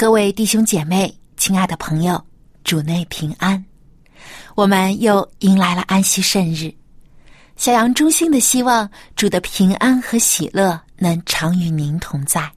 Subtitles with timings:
[0.00, 2.18] 各位弟兄姐妹，亲爱的朋友，
[2.64, 3.62] 主内平安。
[4.54, 6.74] 我们又迎来了安息圣日，
[7.56, 12.50] 小羊衷心的希望主的平安和喜乐能常与您同在。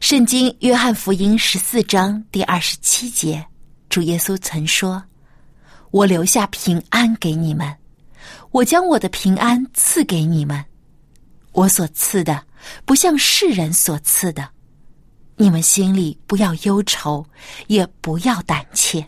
[0.00, 3.42] 圣经约翰福音十四章第二十七节，
[3.88, 5.02] 主耶稣曾说
[5.92, 7.74] ：“我留下平安给你们，
[8.50, 10.62] 我将我的平安赐给你们，
[11.52, 12.44] 我所赐的
[12.84, 14.46] 不像世人所赐的。”
[15.42, 17.26] 你们心里不要忧愁，
[17.66, 19.04] 也不要胆怯。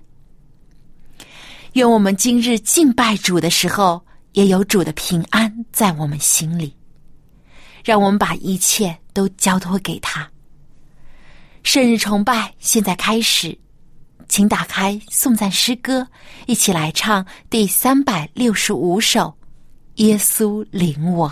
[1.75, 6.75] 愿我们今日敬拜主的时候，也有主的平安在我们心里。
[7.85, 10.29] 让我们把一切都交托给他。
[11.63, 13.57] 圣日崇拜现在开始，
[14.29, 16.05] 请打开颂赞诗歌，
[16.47, 19.21] 一起来唱第三百六十五首
[20.03, 21.29] 《耶稣领我》。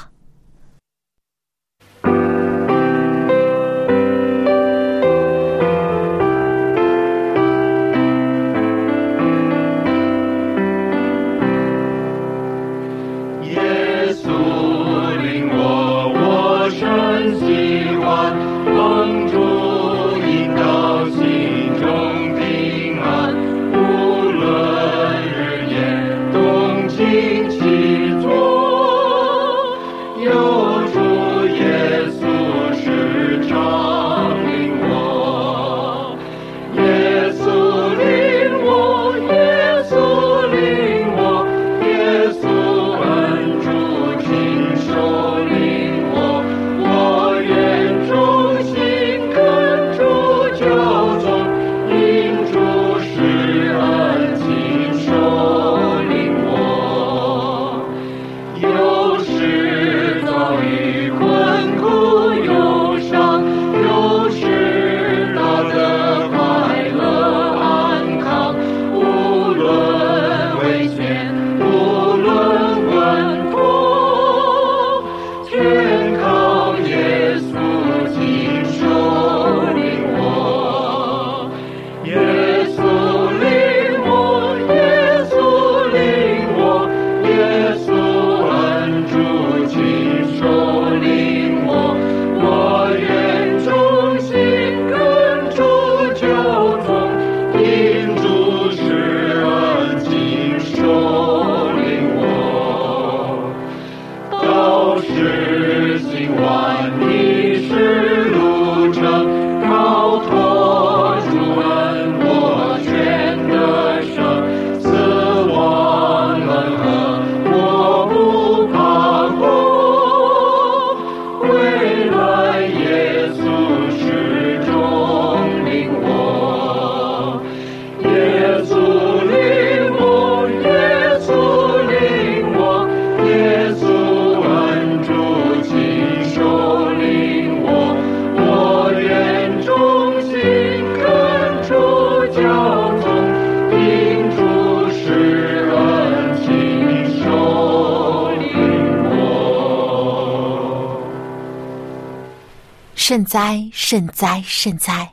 [153.13, 155.13] 圣哉，圣哉，圣哉！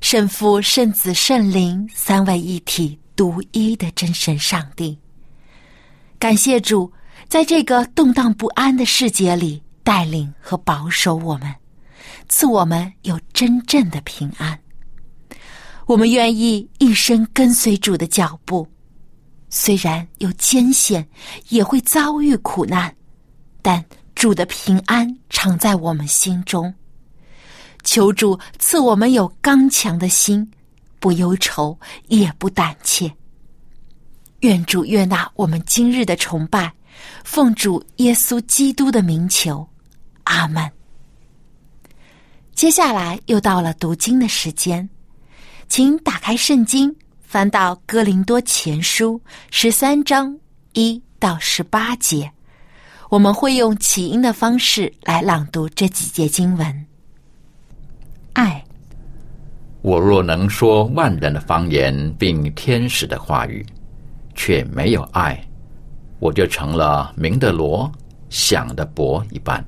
[0.00, 4.98] 圣父、圣子、圣灵三位一体、独一的真神上帝。
[6.18, 6.90] 感谢主，
[7.28, 11.54] 在这个动荡不安的世界里带领和保守我们，
[12.26, 14.58] 赐我们有真正的平安。
[15.84, 18.66] 我们愿意一生跟随主的脚步，
[19.50, 21.06] 虽然有艰险，
[21.50, 22.90] 也会遭遇苦难，
[23.60, 23.84] 但
[24.14, 26.74] 主的平安常在我们心中。
[27.82, 30.48] 求主赐我们有刚强的心，
[30.98, 31.78] 不忧愁
[32.08, 33.12] 也不胆怯。
[34.40, 36.72] 愿主悦纳我们今日的崇拜，
[37.24, 39.68] 奉主耶稣基督的名求，
[40.24, 40.70] 阿门。
[42.54, 44.88] 接下来又到了读经的时间，
[45.68, 50.36] 请打开圣经，翻到哥林多前书十三章
[50.72, 52.30] 一到十八节，
[53.08, 56.86] 我们会用起音的方式来朗读这几节经文。
[58.40, 58.64] 爱，
[59.82, 63.62] 我若能说万人的方言，并天使的话语，
[64.34, 65.38] 却没有爱，
[66.20, 67.92] 我就成了明的罗，
[68.30, 69.62] 响的钹一般。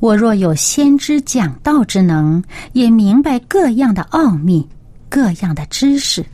[0.00, 4.68] 我若有先知讲道之能，也明白各样的奥秘，
[5.08, 6.26] 各样的知识。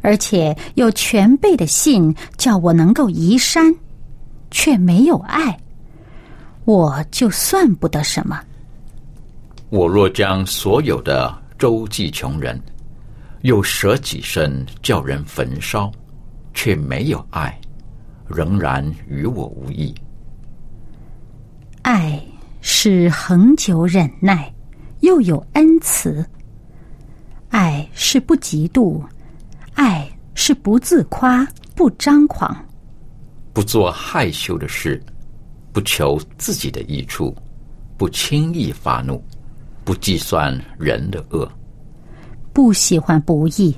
[0.00, 3.74] 而且有全备的信，叫我能够移山，
[4.50, 5.60] 却没有爱，
[6.64, 8.40] 我就算不得什么。
[9.76, 12.58] 我若将所有的周济穷人，
[13.42, 15.92] 又舍己身叫人焚烧，
[16.54, 17.60] 却没有爱，
[18.26, 19.94] 仍然与我无异。
[21.82, 22.18] 爱
[22.62, 24.50] 是恒久忍耐，
[25.00, 26.24] 又有恩慈；
[27.50, 28.98] 爱是不嫉妒。
[29.74, 32.64] 爱是不自夸、不张狂，
[33.52, 34.98] 不做害羞的事，
[35.70, 37.36] 不求自己的益处，
[37.98, 39.22] 不轻易发怒，
[39.86, 41.48] 不计算人的恶，
[42.52, 43.72] 不喜欢不义，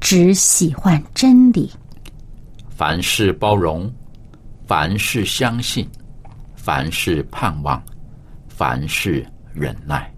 [0.00, 1.70] 只喜欢真理。
[2.68, 3.88] 凡事包容，
[4.66, 5.88] 凡事相信，
[6.56, 7.80] 凡事盼望，
[8.48, 10.12] 凡事忍耐。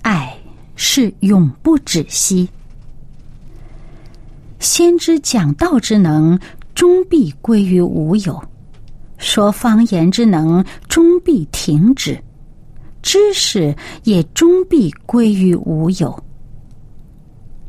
[0.00, 0.34] 爱
[0.76, 2.48] 是永不止息。
[4.60, 6.40] 先知讲道之能，
[6.74, 8.32] 终必归于无有；
[9.18, 12.14] 说方言之能，终必停止；
[13.06, 13.72] 知识
[14.02, 16.24] 也终必归于无有。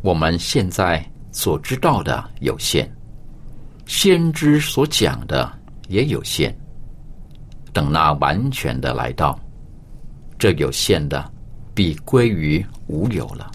[0.02, 2.90] 我们现在所知道的有限，
[3.86, 5.48] 先知所讲的
[5.90, 6.58] 也有限。
[7.72, 9.40] 等那完全的来到，
[10.40, 11.32] 这有限的
[11.76, 13.52] 必归于无有了。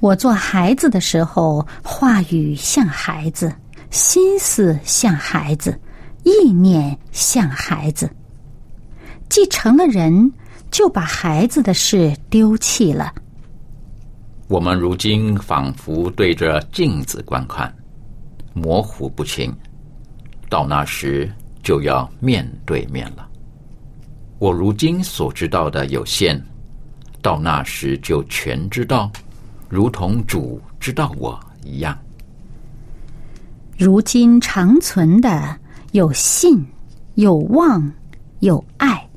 [0.00, 3.54] 我做孩子的时候，话语像孩子，
[3.90, 5.80] 心思像孩子，
[6.24, 8.10] 意念像孩子。
[9.28, 10.32] 既成了人，
[10.70, 13.12] 就把孩子的事丢弃了。
[14.48, 17.72] 我们如今仿佛对着镜子观看，
[18.54, 19.54] 模糊不清。
[20.48, 21.30] 到那时，
[21.62, 23.28] 就要面对面了。
[24.38, 26.42] 我如今所知道的有限，
[27.20, 29.10] 到那时就全知道。
[29.68, 31.96] 如同主知道我一样，
[33.76, 35.54] 如今长存的
[35.92, 36.64] 有信、
[37.16, 37.92] 有望、
[38.40, 39.07] 有爱，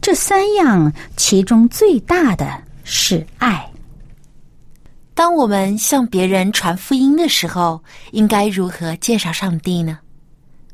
[0.00, 3.68] 这三样其中最大的是爱。
[5.14, 9.98] 当我们向别人传福音的时候，应该如何介绍上帝呢？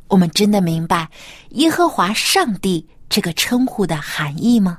[0.08, 1.08] 我们真的明白
[1.50, 4.78] 耶和华上帝这个称呼的含义吗？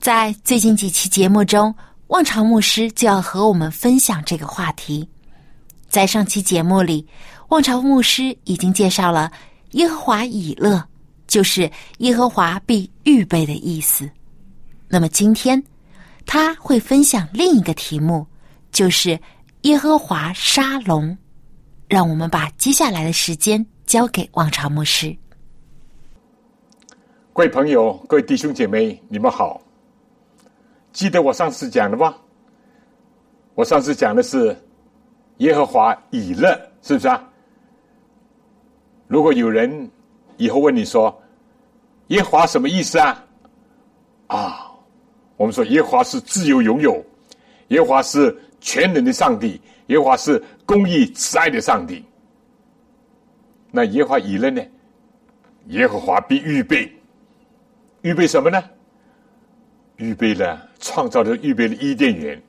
[0.00, 1.74] 在最近几期节目中。
[2.08, 5.08] 望潮牧师就要和我们分享这个话题。
[5.88, 7.04] 在上期节目里，
[7.48, 9.32] 望潮牧师已经介绍了
[9.70, 10.86] 耶和华以乐，
[11.34, 14.08] 就是耶和华必预备的意思。
[14.86, 15.60] 那么今天
[16.24, 18.24] 他会分享另一个题目，
[18.70, 19.18] 就是
[19.62, 21.18] 耶和华沙龙。
[21.88, 25.12] 让我们把接下来的时间交给望潮牧师。
[27.32, 29.60] 各位朋友，各位弟兄姐妹，你们好。
[30.92, 32.14] 记得我上次讲的吗？
[33.56, 34.56] 我上次讲的是
[35.38, 37.28] 耶和华以勒，是不是啊？
[39.08, 39.90] 如果有人
[40.36, 41.20] 以后问你说
[42.08, 43.24] 耶和华什么意思啊？
[44.26, 44.70] 啊，
[45.36, 47.04] 我们说耶和华是自由拥有，
[47.68, 52.04] 耶和华是全能的上帝，耶和华是公义慈爱的上帝。
[53.70, 54.62] 那耶和华以勒呢？
[55.68, 56.92] 耶和华必预备，
[58.02, 58.62] 预备什么呢？
[59.96, 62.40] 预备了，创造的预备了伊甸园，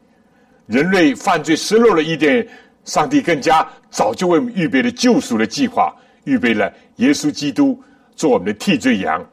[0.67, 2.45] 人类犯罪失落了伊甸，
[2.83, 5.95] 上帝更加早就为我们预备了救赎的计划，
[6.25, 7.81] 预备了耶稣基督
[8.15, 9.25] 做我们的替罪羊，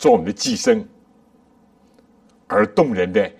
[0.00, 0.82] 做我们的寄生。
[2.48, 3.30] 而动人的，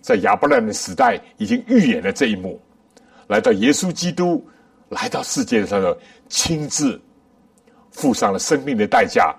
[0.00, 2.58] 在亚伯拉罕的时代已经预演了这一幕，
[3.26, 4.42] 来到耶稣基督
[4.88, 6.98] 来到世界上的亲自
[7.90, 9.34] 付上了生命的代价，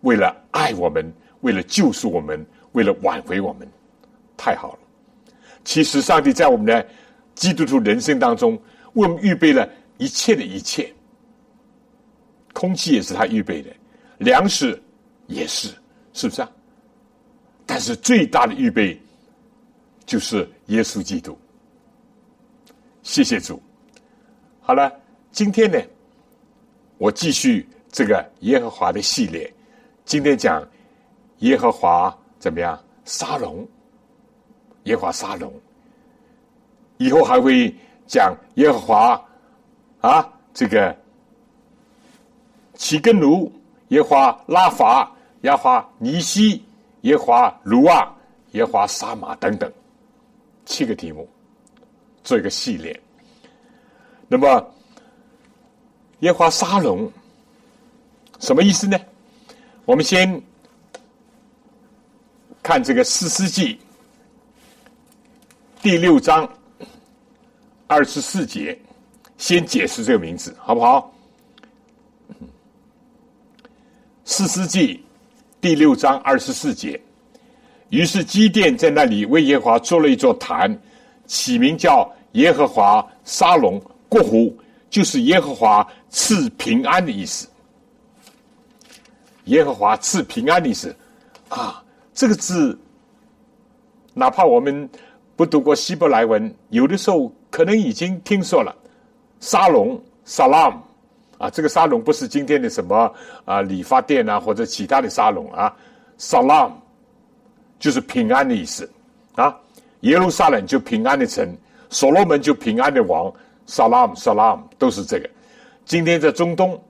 [0.00, 2.44] 为了爱我们，为了救赎我们。
[2.72, 3.66] 为了挽回我们，
[4.36, 4.78] 太好了。
[5.64, 6.86] 其实，上帝在我们的
[7.34, 8.52] 基督徒人生当中，
[8.92, 9.66] 为我们预备了
[9.96, 10.92] 一切的一切。
[12.52, 13.70] 空气也是他预备的，
[14.18, 14.78] 粮食
[15.26, 15.68] 也是，
[16.12, 16.50] 是不是啊？
[17.64, 19.00] 但是最大的预备
[20.04, 21.38] 就是耶稣基督。
[23.02, 23.60] 谢谢主。
[24.60, 24.92] 好了，
[25.32, 25.80] 今天呢，
[26.98, 29.52] 我继续这个耶和华的系列。
[30.04, 30.66] 今天讲
[31.38, 32.16] 耶和华。
[32.38, 32.78] 怎么样？
[33.06, 33.66] 沙龙，
[34.84, 35.52] 耶和华沙龙，
[36.98, 37.74] 以后还会
[38.06, 39.28] 讲耶和华
[40.00, 40.94] 啊，这个
[42.74, 43.50] 齐根奴、
[43.88, 45.10] 耶华拉法、
[45.42, 46.64] 耶华尼西、
[47.02, 48.12] 耶华卢瓦、
[48.52, 49.72] 耶华沙马等等，
[50.64, 51.28] 七个题目
[52.24, 52.98] 做一个系列。
[54.28, 54.74] 那么
[56.20, 57.10] 耶华沙龙
[58.40, 58.98] 什么意思呢？
[59.84, 60.42] 我们先
[62.62, 63.78] 看这个四世纪
[65.80, 66.48] 第六章
[67.86, 68.76] 二十四节，
[69.38, 71.12] 先解释这个名字，好不好？
[74.24, 75.05] 四世纪
[75.66, 77.00] 第六章二十四节，
[77.88, 80.80] 于是基甸在那里为耶和华做了一座坛，
[81.26, 83.82] 起名叫耶和华沙龙。
[84.08, 84.56] 过湖
[84.88, 87.48] 就是耶和华赐平安的意思。
[89.46, 90.94] 耶和华赐平安的意思
[91.48, 91.82] 啊，
[92.14, 92.78] 这个字，
[94.14, 94.88] 哪怕我们
[95.34, 98.72] 不读过希伯来文，有的时候可能已经听说了。
[99.40, 100.76] 沙龙 （salam）
[101.38, 103.12] 啊，这个沙龙不是今天的什么
[103.44, 105.74] 啊理发店啊或者其他的沙龙啊
[106.18, 106.72] ，salam
[107.78, 108.88] 就是平安的意思
[109.34, 109.56] 啊。
[110.00, 111.56] 耶路撒冷就平安的城，
[111.90, 113.32] 所罗门就平安的王。
[113.68, 115.28] Salam，Salam 都是这个。
[115.84, 116.80] 今天在中东，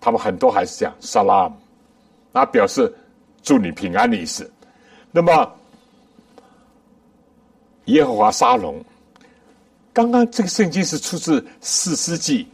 [0.00, 1.52] 他们很多还是这样 Salam，
[2.32, 2.92] 那表示
[3.40, 4.50] 祝你平安的意思。
[5.12, 5.48] 那么
[7.84, 8.84] 耶和华沙龙，
[9.92, 12.48] 刚刚这个圣经是出自四世纪，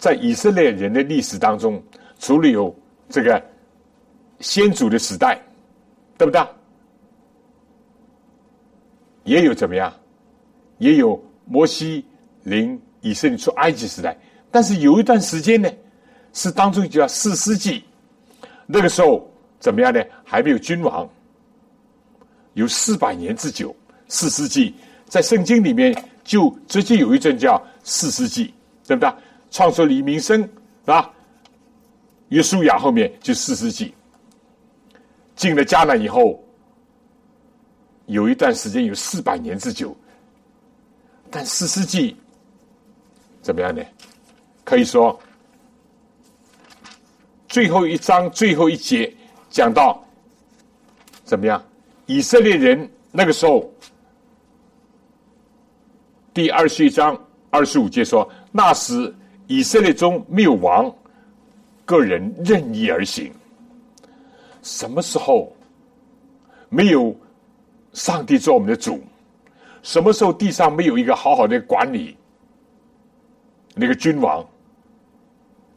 [0.00, 1.80] 在以色列人的历史当中，
[2.18, 2.74] 除了有
[3.08, 3.40] 这个
[4.40, 5.40] 先祖的时代，
[6.18, 6.44] 对不对？
[9.22, 9.94] 也有怎么样？
[10.78, 11.22] 也有。
[11.52, 12.04] 摩西
[12.44, 14.16] 领以色列出埃及时代，
[14.52, 15.68] 但是有一段时间呢，
[16.32, 17.82] 是当中叫四世纪，
[18.66, 19.28] 那个时候
[19.58, 20.00] 怎么样呢？
[20.22, 21.10] 还没有君王，
[22.54, 23.74] 有四百年之久。
[24.06, 24.72] 四世纪
[25.06, 25.92] 在圣经里面
[26.22, 28.54] 就直接有一阵叫四世纪，
[28.86, 29.12] 对不对？
[29.50, 30.48] 创出黎明生
[30.86, 31.10] 啊，
[32.28, 33.94] 约书亚后面就四世纪，
[35.34, 36.42] 进了迦南以后，
[38.06, 39.96] 有一段时间有四百年之久。
[41.30, 42.16] 但四世纪
[43.40, 43.82] 怎么样呢？
[44.64, 45.18] 可以说，
[47.48, 49.12] 最后一章最后一节
[49.48, 50.04] 讲到
[51.24, 51.62] 怎么样？
[52.06, 53.72] 以色列人那个时候，
[56.34, 57.16] 第二十一章
[57.50, 59.14] 二十五节说：“那时
[59.50, 60.94] 以色列中没有王，
[61.84, 63.32] 个人任意而行。”
[64.62, 65.52] 什么时候
[66.68, 67.12] 没有
[67.92, 69.02] 上帝做我们的主？
[69.82, 72.16] 什么时候地上没有一个好好的管理，
[73.74, 74.48] 那个君王，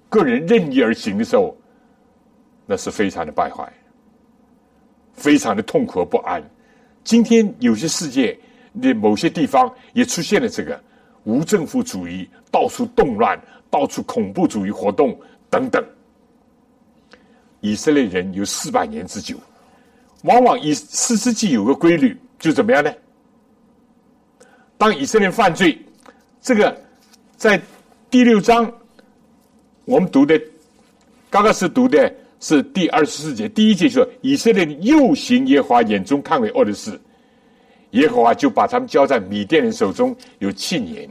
[0.07, 1.57] 个人任意而行的时候，
[2.67, 3.73] 那是非常的败坏，
[5.13, 6.43] 非常的痛苦和不安。
[7.03, 8.37] 今天有些世界
[8.79, 10.79] 的某些地方也出现了这个
[11.23, 13.41] 无政府主义，到处动乱，
[13.73, 15.83] 到处恐怖主义活动等等。
[17.61, 19.35] 以色列人有四百年之久，
[20.25, 22.93] 往往以四世纪有个规律，就怎么样呢？
[24.77, 25.75] 当以色列犯罪，
[26.39, 26.79] 这个
[27.35, 27.59] 在
[28.11, 28.71] 第六章
[29.85, 30.39] 我们读的，
[31.31, 37.01] 刚刚是读的是第二十四节，第一节说以色列又行耶和华眼中看为恶的事，
[37.91, 41.09] 耶和华就把他们交在米甸人手中有七年。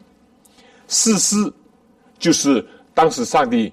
[0.87, 1.35] 四师
[2.23, 2.65] 就是
[2.95, 3.73] 当时上帝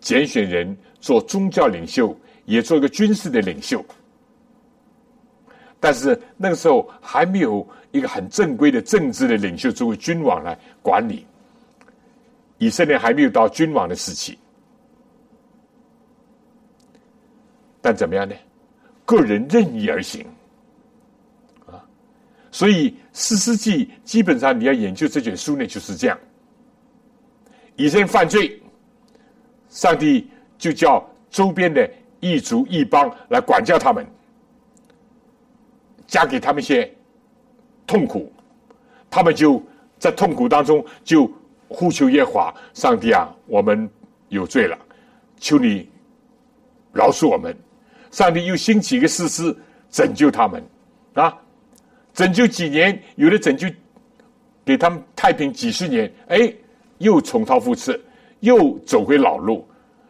[0.00, 2.14] 拣选人做宗教领袖，
[2.44, 3.82] 也做一个军事的领袖。
[5.80, 11.24] 但是那个时候还没有一个很正规的政治的领袖作为君王来管理，
[12.58, 14.38] 以色列还没有到君王的时期。
[17.80, 18.34] 但怎么样呢？
[19.06, 20.22] 个人任意而行
[21.64, 21.82] 啊！
[22.50, 26.18] 所以四世纪基本上你要研究这卷书呢，就是这样：
[27.78, 28.60] 以色列犯罪，
[29.70, 34.06] 上帝就叫周边的异族异邦来管教他们。
[36.08, 36.90] 加给他们些
[37.86, 38.32] 痛苦，
[39.10, 39.62] 他们就
[39.98, 41.30] 在痛苦当中就
[41.68, 43.88] 呼求耶华上帝啊，我们
[44.30, 44.76] 有罪了，
[45.38, 45.88] 求你
[46.92, 47.56] 饶恕我们。
[48.10, 49.54] 上帝又兴起一个士师
[49.90, 50.64] 拯救他们
[51.12, 51.38] 啊，
[52.14, 53.68] 拯救几年，有的拯救
[54.64, 56.50] 给他们太平几十年，哎，
[56.98, 57.98] 又重蹈覆辙，
[58.40, 59.66] 又走回老路，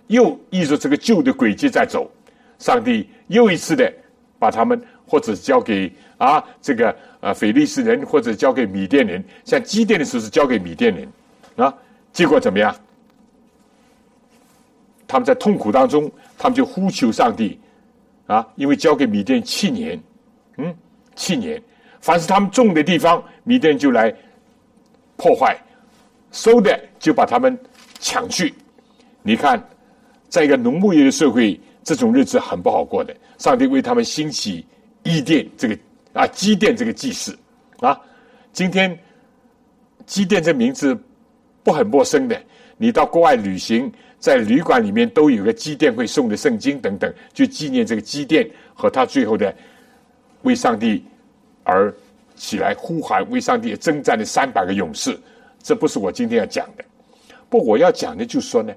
[0.08, 2.10] 又依着这个旧的轨迹在走。
[2.58, 3.92] 上帝又一次的
[4.38, 4.80] 把他们。
[5.10, 11.08] 或者交给啊这个呃腓力斯人，或者交给米甸人，像基甸的时候是交给米甸人
[11.56, 11.74] 啊，
[12.12, 12.76] 结果怎么样？
[15.06, 17.58] 他们在痛苦当中，他们就呼求上帝
[18.26, 19.98] 啊，因为交给米甸七年，
[20.58, 20.76] 嗯，
[21.16, 21.58] 七年，
[22.02, 24.14] 凡是他们种的地方，米甸就来
[25.16, 25.56] 破坏，
[26.32, 27.58] 收的就把他们
[27.98, 28.54] 抢去
[29.22, 29.62] 你看，
[30.28, 33.14] 在一个农牧业的社会，这种日子很不好过的。
[33.38, 34.64] 上帝为他们兴起
[35.02, 35.78] 伊甸这个
[36.12, 37.38] 啊基甸这个祭祀
[37.80, 37.98] 啊。
[38.52, 38.98] 今天
[40.06, 40.98] 基甸这名字
[41.62, 42.40] 不很陌生的，
[42.76, 49.54] 你到国外旅行，在旅馆里面都有个基甸会送的圣经等等，就纪念这个基甸和他最后的
[50.42, 51.04] 为上帝
[51.64, 51.94] 而
[52.34, 55.18] 起来呼喊、为上帝征战的三百个勇士。
[55.62, 56.84] 这不是我今天要讲的，
[57.48, 58.74] 不，我要讲的就是说呢。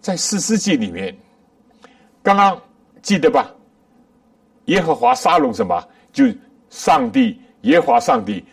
[0.00, 1.16] 在四世纪里面，
[2.22, 2.60] 刚刚
[3.00, 3.50] 记得吧？
[4.66, 5.82] 耶和华沙龙什么？
[6.12, 6.24] 就
[6.68, 8.44] 上帝，耶和华上帝，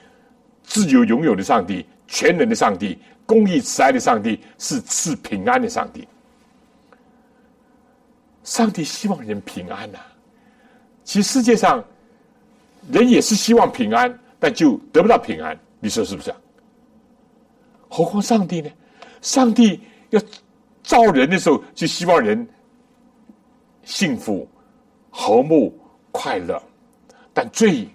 [0.63, 6.07] 自由拥有的上帝，全能的上帝，公义慈爱的上帝，是赐平安的上帝。
[8.43, 9.99] 上帝希望人平安呐。
[11.03, 11.83] 其实世界上
[12.91, 15.57] 人也是希望平安，但就得不到平安。
[15.81, 16.37] 你说是不是啊？
[17.89, 18.69] 何况上帝呢？
[19.21, 19.77] 上帝
[20.11, 20.21] 要。
[20.83, 22.45] 造人的时候就希望人
[23.83, 24.49] 幸福、
[25.11, 25.71] 和睦、
[26.11, 26.61] 快乐，
[27.35, 27.87] 但罪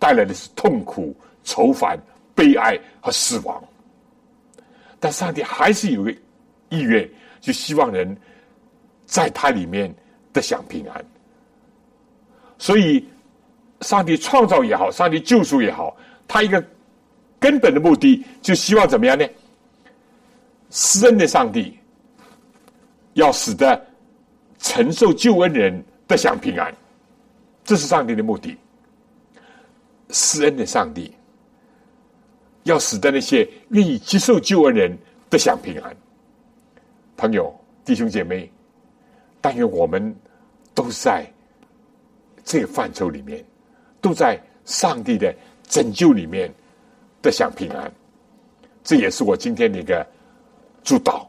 [0.00, 1.14] 带来的是痛苦、
[1.44, 1.96] 愁烦、
[2.34, 3.62] 悲哀和死亡。
[4.98, 6.10] 但上帝还是有个
[6.70, 7.08] 意愿，
[7.40, 8.14] 就希望人
[9.06, 9.94] 在他里面
[10.32, 11.04] 得享平安。
[12.58, 13.08] 所以，
[13.82, 16.62] 上帝创造也好，上帝救赎也好，他一个
[17.44, 19.28] 根本的目的，就希望怎么样呢？
[20.70, 21.78] 施恩的上帝。
[23.12, 23.80] 要使得
[24.58, 26.74] 承受救恩人得享平安，
[27.62, 28.56] 这是上帝的目的。
[30.08, 31.14] 施恩的上帝
[32.64, 34.98] 要使得那些愿意接受救恩人
[35.30, 35.96] 得享平安。
[37.16, 38.50] 朋友、弟兄姐妹，
[39.40, 40.12] 但愿我们
[40.74, 41.24] 都在
[42.44, 43.44] 这个范畴里面，
[44.00, 45.32] 都在上帝的
[45.68, 46.52] 拯救里面
[47.24, 47.90] 得享平安。
[48.82, 50.06] 这也是我今天的一个
[50.82, 51.26] 主导。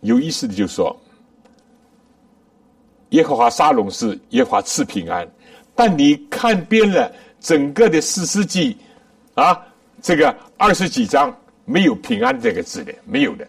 [0.00, 0.98] 有意思的就是说，
[3.10, 5.28] 耶和华沙龙是耶和华赐平安，
[5.74, 8.78] 但你看遍了整个的四世纪
[9.34, 9.62] 啊，
[10.00, 13.46] 这个二十几章没有平安这个字的，没有的，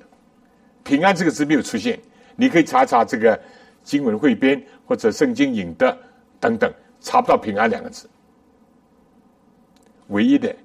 [0.83, 1.97] 平安这个字没有出现。
[2.35, 3.39] 你可以查查这个
[3.81, 5.97] 经文汇编或者圣经引的
[6.37, 8.09] 等等，查不到平安两个字。
[10.11, 10.55] 唯一的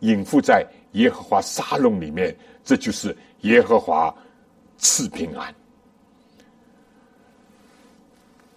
[0.00, 4.14] 隐伏在耶和华沙龙里面，这就是耶和华。
[4.84, 5.54] 赐平安。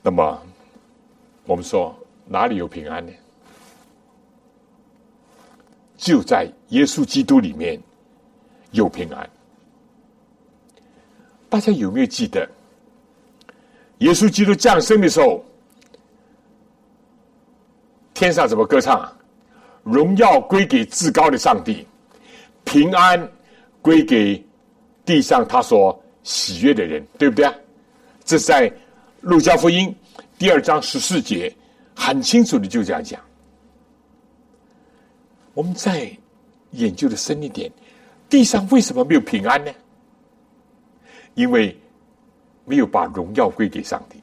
[0.02, 0.42] 那么，
[1.46, 3.14] 我们说哪里有平安呢？
[5.98, 7.80] 就在耶稣基督里面
[8.72, 9.30] 有平安。
[11.48, 12.50] 大家有没有记得，
[14.00, 15.46] 耶稣基督降生的时候，
[18.16, 19.00] 天上怎么歌唱？
[19.00, 19.16] 啊
[19.86, 21.88] 荣耀归给至高的上帝，
[22.66, 23.32] 平安
[23.82, 24.46] 归给
[25.06, 25.98] 地上他所。
[26.28, 27.54] 喜悦的人，对不对啊？
[28.24, 28.74] 这在
[29.22, 29.96] 路加福音
[30.40, 31.56] 第二章十四节
[31.96, 33.22] 很清楚的就这样讲。
[35.54, 36.12] 我们再
[36.72, 37.72] 研究的深一点，
[38.28, 39.72] 地上为什么没有平安呢？
[41.36, 41.80] 因为
[42.66, 44.20] 没有把荣耀归给上帝，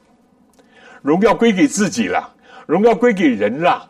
[1.03, 2.35] 荣耀归给自己了，
[2.67, 3.89] 荣耀归给人了，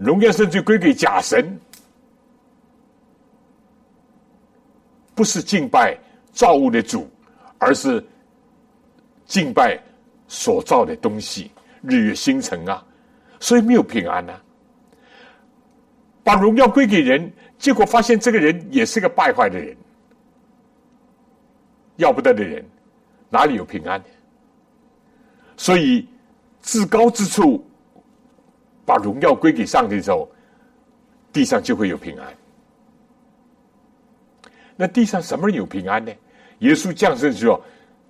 [0.00, 1.56] 荣耀甚至归给假神，
[5.14, 5.96] 不是敬拜
[6.32, 7.08] 造物的主。
[7.62, 8.02] 而是
[9.26, 9.78] 敬拜
[10.26, 11.50] 所造的东西，
[11.82, 12.82] 日月星辰啊，
[13.38, 14.32] 所以没有平安呐。
[16.24, 19.76] 把荣耀归给人，结果发现这个人也是个败坏的人，
[21.96, 22.64] 要不得的人，
[23.28, 24.02] 哪里有平安？
[25.58, 26.08] 所以
[26.62, 27.62] 至高之处
[28.90, 30.28] 把荣耀归给上帝之后，
[31.32, 32.34] 地上就会有平安。
[34.74, 36.12] 那地上什么人有平安呢？
[36.58, 37.62] 耶稣降生的时候，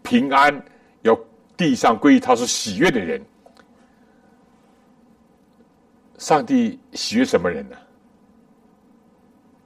[0.03, 0.65] 平安
[1.03, 1.15] 要
[1.55, 3.21] 地上归于他是喜悦的人。
[6.17, 7.77] 上帝喜悦什么人呢？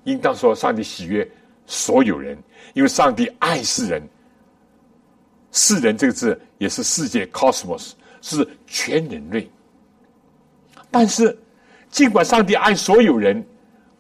[0.02, 1.30] 应当说，上帝喜悦
[1.64, 2.36] 所有人，
[2.72, 4.02] 因为上帝爱世人。
[5.52, 9.48] 世人这个字也是世界 （cosmos），是全人类。
[10.94, 11.36] 但是，
[11.90, 13.44] 尽管上帝爱所有人，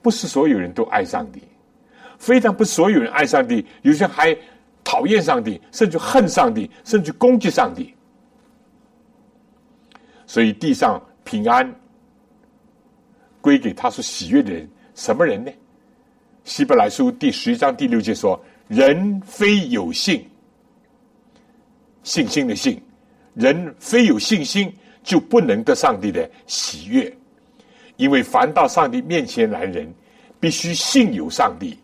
[0.00, 1.42] 不是所有人都爱上帝，
[2.18, 4.34] 非但不是所有人爱上帝，有些还。
[4.86, 7.94] 讨厌上帝，甚至恨上帝，甚至攻击上帝。
[10.26, 11.74] 所以地上平安
[13.40, 15.50] 归给他所喜悦的人，什么人呢？
[16.44, 20.28] 希伯来书第十一章第六节说：“人非有信，
[22.02, 22.78] 信心的信，
[23.32, 24.70] 人非有信心，
[25.04, 27.16] 就不能得上帝的喜悦。
[27.96, 29.88] 因为凡到上帝面前来人，
[30.40, 31.78] 必须信有上帝，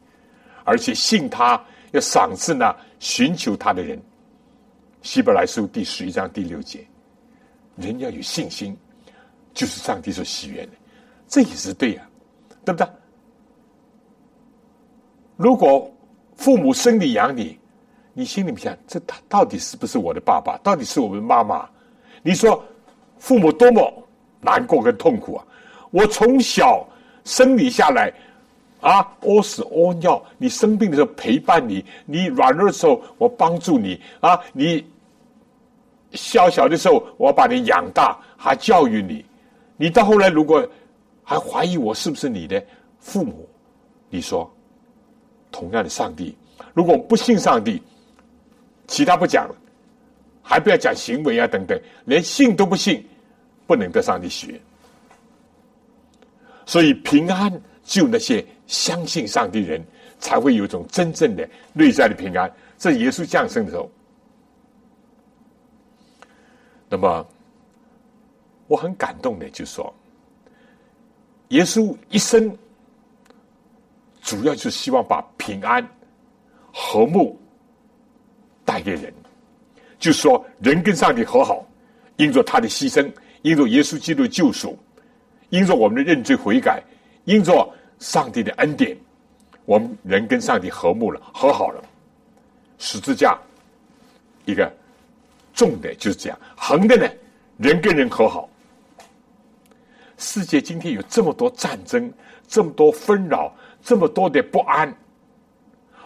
[0.65, 3.97] 而且信他，要赏赐那寻求他的人。
[5.03, 6.85] 希伯来书第十一章第六节，
[7.77, 8.77] 人要有信心，
[9.55, 10.73] 就是上帝所喜悦的，
[11.29, 12.03] 这也是对呀，
[12.65, 12.87] 对不对？
[15.37, 15.91] 如果
[16.37, 17.59] 父母生你养你，
[18.13, 20.59] 你心里面想，这他到底是不是我的爸爸？
[20.59, 21.67] 到底是我们妈妈？
[22.23, 22.63] 你说
[23.21, 23.93] 父母多么
[24.41, 25.47] 难过跟痛苦啊！
[25.93, 26.85] 我从小
[27.25, 28.13] 生你下来。
[28.81, 34.83] 啊，屙屎屙尿，你生病的时候陪伴你，你软弱的时候我帮助你啊，你
[36.13, 39.23] 小小的时候我把你养大，还教育你，
[39.77, 40.67] 你到后来如果
[41.23, 42.65] 还怀疑我是不是你的
[43.01, 43.47] 父母，
[44.09, 44.51] 你说，
[45.53, 46.35] 同样的上帝，
[46.73, 47.83] 如果不信上帝，
[48.87, 49.55] 其他不讲了，
[50.51, 53.07] 还不要讲行为啊等等，连信都不信，
[53.69, 54.61] 不能得上帝喜悦，
[56.67, 58.45] 所以平安就那些。
[58.67, 59.85] 相信上帝人
[60.21, 62.49] 才会有一种真正的内在的平安。
[62.79, 63.91] 这耶稣降生的时候，
[66.89, 67.27] 那么
[68.69, 69.93] 我很感动的就说，
[71.49, 72.57] 耶稣一生
[74.23, 75.85] 主要就是希望把平安、
[76.73, 77.37] 和睦
[78.65, 79.13] 带给人，
[80.01, 81.65] 就是说人跟上帝和好，
[82.17, 83.09] 因着他的牺牲，
[83.43, 84.77] 因着耶稣基督的救赎，
[85.51, 86.83] 因着我们的认罪悔改，
[87.27, 87.73] 因着。
[88.01, 88.97] 上帝的恩典，
[89.67, 91.85] 我们人跟上帝和睦了，和好了。
[92.79, 93.39] 十字架
[94.47, 94.73] 一个
[95.53, 97.07] 重的就是这样，横的呢，
[97.59, 98.49] 人跟人和好。
[100.17, 102.11] 世界今天有这么多战争，
[102.49, 104.91] 这么多纷扰，这么多的不安，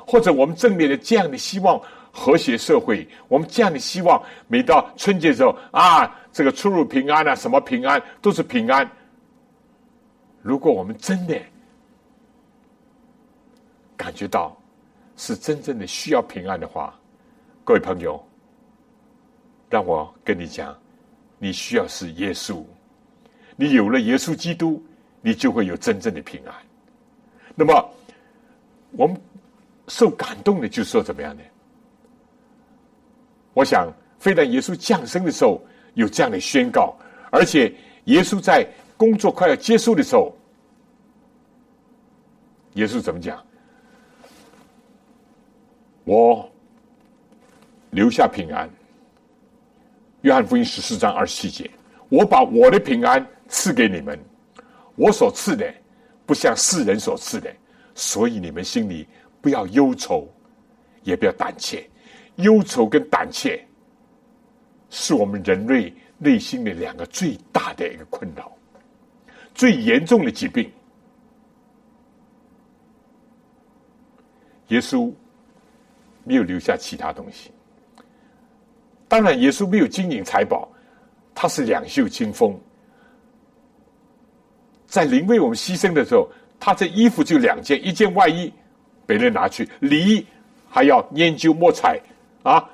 [0.04, 1.80] 或者我们正面的这样的希望
[2.16, 8.88] 和谐社会，我们这样的希望，每到春节时候啊，这个出入平安啊，什么平安都是平安。
[10.40, 11.36] 如果我们真的，
[13.96, 14.56] 感觉到
[15.16, 16.94] 是真正的需要平安的话，
[17.64, 18.24] 各位朋友，
[19.68, 20.72] 让我跟你讲，
[21.38, 22.62] 你需要是耶稣。
[23.56, 24.80] 你有了耶稣基督，
[25.20, 26.54] 你就会有真正的平安。
[27.56, 27.90] 那么，
[28.92, 29.20] 我们
[29.88, 31.42] 受感动的，就是说怎么样呢？
[33.54, 35.62] 我想，非但耶稣降生的时候
[35.94, 36.94] 有这样的宣告，
[37.30, 37.72] 而且
[38.04, 40.36] 耶稣在工作快要结束的时候，
[42.74, 43.42] 耶稣怎么讲？
[46.04, 46.46] 我
[47.90, 48.68] 留下平安。
[50.22, 51.70] 约翰福音十四章二十七节，
[52.08, 54.18] 我把我的平安赐给你们，
[54.96, 55.72] 我所赐的
[56.26, 57.54] 不像世人所赐的，
[57.94, 59.06] 所以你们心里
[59.40, 60.26] 不要忧愁，
[61.02, 61.88] 也不要胆怯。
[62.36, 63.62] 忧愁跟胆怯
[64.90, 68.52] 是我们人类内心的两个最大的一个困扰，
[69.54, 70.70] 最严重的疾病。
[74.68, 75.12] 耶稣。
[76.26, 77.50] 没有留下其他东西。
[79.06, 80.66] 当然，耶稣没有金银财宝，
[81.34, 82.58] 他是两袖清风。
[84.86, 86.26] 在临为我们牺牲的时候，
[86.58, 88.50] 他这衣服就两件，一件外衣
[89.04, 90.26] 被人拿去，里衣
[90.66, 92.00] 还要研究墨彩
[92.44, 92.70] 啊，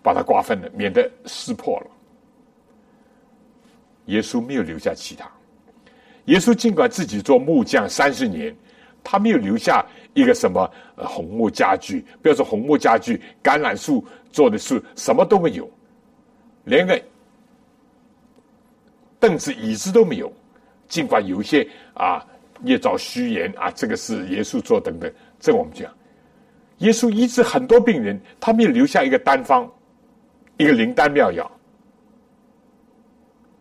[0.00, 1.86] 把它瓜分了，免得撕破了。
[4.06, 5.28] 耶稣没有留下其他。
[6.26, 8.54] 耶稣尽管自己做木匠三十年，
[9.02, 9.84] 他没有留下。
[10.12, 12.04] 一个什么红木家具？
[12.20, 15.70] 不要说红木家具，橄榄树做的是什么都没有，
[16.64, 17.00] 连个
[19.20, 20.32] 凳子椅子都没有。
[20.88, 21.64] 尽管有一些
[21.94, 22.26] 啊，
[22.60, 25.88] 捏造虚言啊，这个是耶稣做等等，这我们讲，
[26.80, 29.70] 耶稣医治很多病人，他没有留下一个单方，
[30.58, 31.50] 一个灵丹妙药。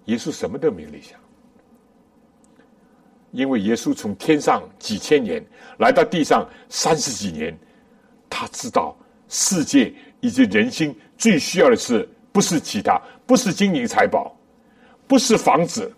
[0.05, 1.15] 耶稣什么都没有留下。
[3.32, 5.45] 因为耶稣从天上几千年
[5.77, 7.55] 来到地上三十几年，
[8.27, 14.36] 他知道世界以及人心最需要的是不是其他，不是金银财宝，
[15.08, 15.93] 不是房子，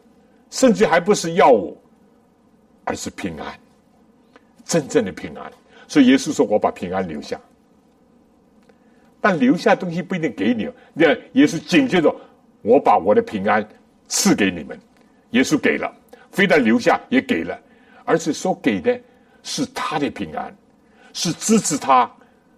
[0.49, 1.81] 甚至还不是药物，
[2.83, 3.57] 而是平安，
[4.65, 5.49] 真正的平安。
[5.91, 7.37] 所以耶稣说：“我把平安留下。”
[9.19, 10.69] 但留下东西不一定给你。
[10.93, 12.15] 那耶稣紧接着
[12.63, 13.67] ：“我把我的平安
[14.07, 14.79] 赐给你们。”
[15.31, 15.93] 耶稣给了。
[16.31, 17.59] 非但留下，也给了，
[18.05, 18.97] 而且所给的
[19.43, 20.55] 是他的平安，
[21.11, 22.09] 是支持他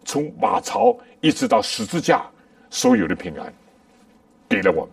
[0.06, 2.24] 从马槽一直到十字架
[2.69, 3.52] 所有的平安，
[4.48, 4.91] 给了我们。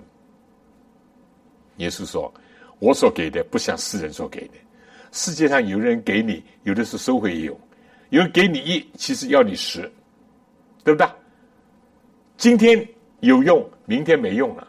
[1.77, 2.33] 耶稣说
[2.81, 4.55] ：“我所给的不像世人所给的。
[5.13, 7.55] 世界上有人给你，有的是收回也有；
[8.11, 9.91] 有人给你一，其实要你十，
[10.85, 11.09] 对不对？
[12.37, 12.87] 今天
[13.21, 14.69] 有用，明天没用了。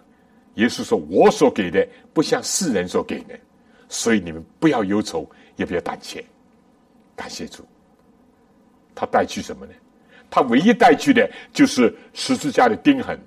[0.55, 3.37] 耶稣说：我所给的不像世人所给的。”
[3.89, 6.23] 所以你们不要忧愁，也不要胆怯，
[7.13, 7.67] 感谢主。
[8.95, 9.73] 他带去什么呢？
[10.29, 13.19] 他唯一带去的就是十字架的钉痕，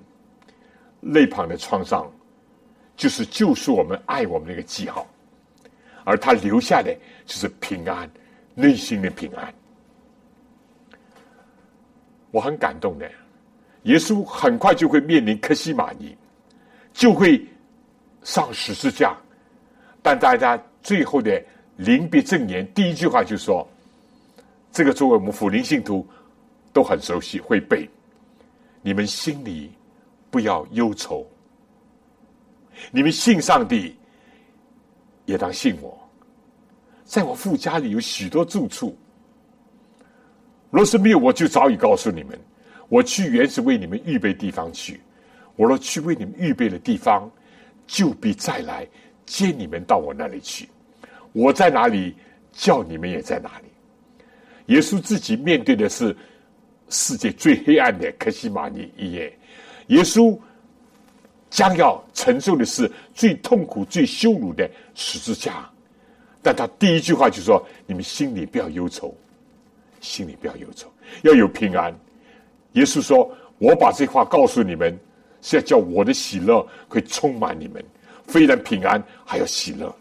[1.01, 2.11] 肋旁的创伤，
[2.97, 5.05] 就是救赎我们、爱我们那个记号。
[6.03, 6.91] 而他留下的
[7.27, 8.09] 就是平安，
[8.55, 9.53] 内心的平安。
[12.35, 13.09] 我很感动的，
[13.83, 16.13] 耶稣很快就会面临克西玛尼，
[16.91, 17.41] 就会
[18.23, 19.15] 上十字架，
[20.03, 21.41] 但大家最后的
[21.77, 23.65] 临别赠言，第一句话就说
[24.69, 26.05] ：“这个作为我们福灵信徒
[26.73, 27.89] 都很熟悉，会背。
[28.81, 29.71] 你们心里
[30.29, 31.25] 不要忧愁，
[32.91, 33.95] 你们信上帝。”
[35.23, 35.97] 也当信我，
[37.05, 38.93] 在我父家里有许多住处。
[40.75, 42.37] 若是没有，我就早已告诉你们。
[42.89, 44.99] 我去原是为你们预备地方去。
[45.55, 47.31] 我若去为你们预备了地方，
[47.87, 48.85] 就必再来
[49.25, 50.67] 接你们到我那里去。
[51.31, 52.13] 我在哪里，
[52.51, 54.73] 叫你们也在哪里。
[54.73, 56.15] 耶稣自己面对的是
[56.89, 59.31] 世界最黑暗的克西玛尼一夜。
[59.87, 60.37] 耶稣。
[61.51, 65.69] 将要承受的是最痛苦、最羞辱的十字架，
[66.41, 69.15] 但他第一句话就说：“你们心里不要忧愁，
[70.05, 70.87] 心里不要忧愁，
[71.23, 71.93] 要有平安。”
[72.73, 74.97] 耶稣说：“我把这话告诉你们，
[75.41, 77.83] 是要叫我的喜乐可以充满你们，
[78.27, 79.93] 非但平安，还要喜乐。”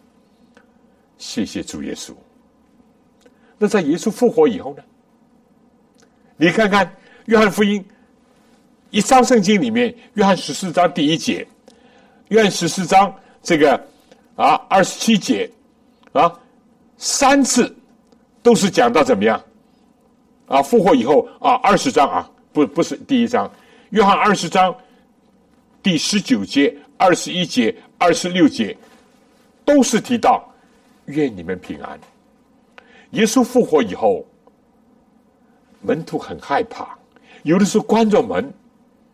[1.17, 2.13] 谢谢主耶稣。
[3.57, 4.83] 那在耶稣复活以后呢？
[6.37, 6.93] 你看看
[7.27, 7.85] 约翰福音。
[8.91, 11.45] 一章圣经里面，约翰十四章第一节，
[12.29, 13.13] 约翰十四章
[13.43, 13.75] 这个
[14.37, 15.51] 啊二十七节
[16.13, 16.33] 啊
[16.97, 17.75] 三次
[18.41, 19.43] 都是讲到怎么样
[20.47, 23.51] 啊复活以后啊二十章啊不不是第一章，
[23.91, 24.75] 约翰二十章
[25.83, 28.77] 第十九节、二十一节、二十六节
[29.65, 30.45] 都是提到
[31.07, 31.99] 愿你们平安。
[33.11, 34.25] 耶稣复活以后，
[35.81, 36.97] 门徒很害怕，
[37.43, 38.53] 有的时候关着门。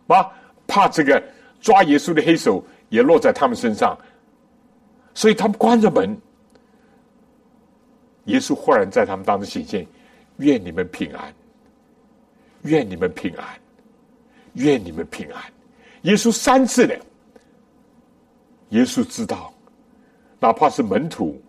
[0.07, 0.29] 啊，
[0.67, 1.23] 怕这个
[1.61, 3.97] 抓耶稣的黑手也落在他们身上，
[5.15, 6.21] 所以他们关着门。
[8.25, 9.87] 耶稣忽然在他们当中显现，
[10.41, 11.33] 愿你们平安，
[12.63, 13.47] 愿你们平安，
[14.55, 15.43] 愿你们平安。
[16.03, 16.99] 耶稣三次的，
[18.71, 19.53] 耶稣知道，
[20.41, 21.41] 哪怕是门徒，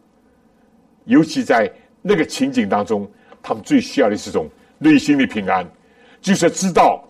[1.05, 3.09] 尤其在那个情景当中，
[3.41, 5.65] 他们最需要的是种内心的平安，
[6.21, 7.03] 就是知道。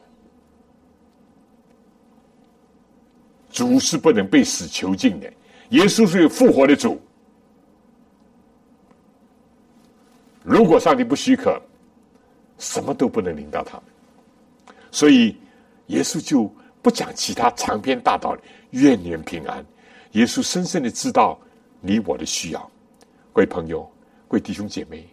[3.49, 5.31] 主是不能被死囚禁的，
[5.71, 7.01] 耶稣是有复活的主。
[10.43, 11.61] 如果上帝不许可，
[12.61, 13.83] 什么都不能领到他们。
[14.91, 15.35] 所以
[15.87, 16.49] 耶稣就
[16.81, 19.65] 不讲其他长篇大道理，愿你平安。
[20.11, 21.39] 耶稣深深的知道
[21.79, 22.71] 你我的需要，
[23.33, 23.81] 各位朋友、
[24.27, 25.07] 各位弟兄姐妹，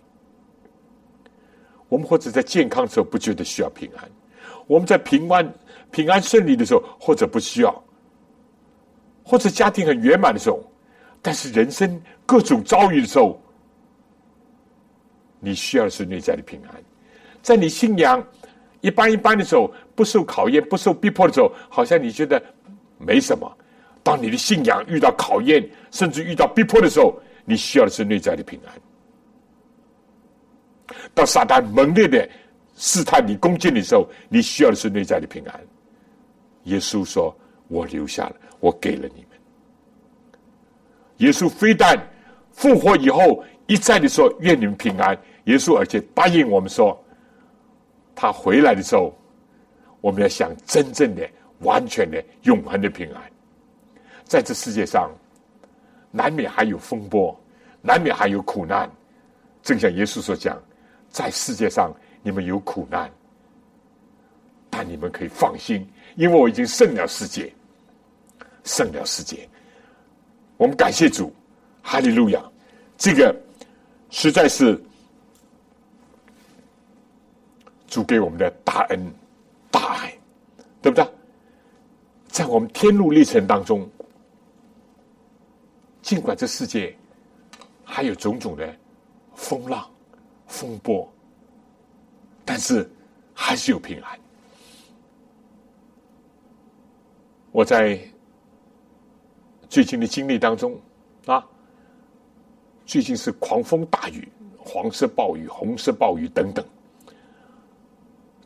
[1.88, 4.10] 我们或者在健康的时候不觉得需要平安，
[4.66, 5.54] 我们在平安、
[5.90, 7.84] 平安顺利的时候，或者不需要。
[9.24, 10.60] 或者家庭很圆满的时候，
[11.22, 13.40] 但是人生各种遭遇的时候，
[15.38, 16.82] 你需要的是内在的平安。
[17.42, 18.22] 在你信仰
[18.80, 22.42] 一般一般的时候，不受考验、不受逼迫的时候，好像你觉得
[22.98, 23.50] 没什么。
[24.02, 28.72] 当你的信仰遇到考验，甚至遇到逼迫的时候，你需要的是内在的平安。
[31.14, 32.28] 当撒旦猛烈的
[32.76, 35.60] 试探你、攻击你的时候，你需要的是内在的平安。
[36.64, 37.36] 耶稣说
[37.68, 39.30] ：“我留下了。”我给了你们。
[41.18, 41.96] 耶稣非但
[42.52, 46.98] 复活以后一再的说愿你们平安，耶稣而且答应我们说，
[48.20, 49.16] 他回来的时候，
[50.00, 51.24] 我们要想真正的、
[51.60, 53.22] 完全的、永恒的平安。
[54.24, 55.08] 在这世界上，
[56.10, 57.38] 难免还有风波，
[57.80, 58.90] 难免还有苦难。
[59.62, 60.60] 正像耶稣所讲，
[61.08, 63.08] 在世界上你们有苦难，
[64.68, 67.52] 但你们可以放心，因为我已经胜了世界。
[68.64, 69.48] 胜了世界，
[70.56, 71.32] 我们感谢主，
[71.82, 72.42] 哈利路亚！
[72.98, 73.34] 这个
[74.10, 74.78] 实在是
[77.88, 79.12] 主给我们的大恩
[79.68, 80.16] 大爱，
[80.80, 81.04] 对不对？
[82.28, 83.88] 在我们天路历程当中，
[86.00, 86.96] 尽管这世界
[87.82, 88.72] 还有种种的
[89.34, 89.90] 风浪、
[90.46, 91.12] 风波，
[92.44, 92.88] 但是
[93.34, 94.20] 还是有平安。
[97.50, 97.98] 我在。
[99.70, 100.80] 最近的经历当中，
[101.26, 101.46] 啊，
[102.86, 106.64] 最近是狂风大雨、黄色暴雨、红色暴雨等等。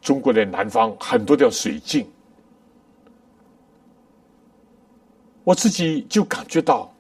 [0.02, 2.04] 中国的南方很多条水浸，
[5.44, 6.92] 我自己就感觉到，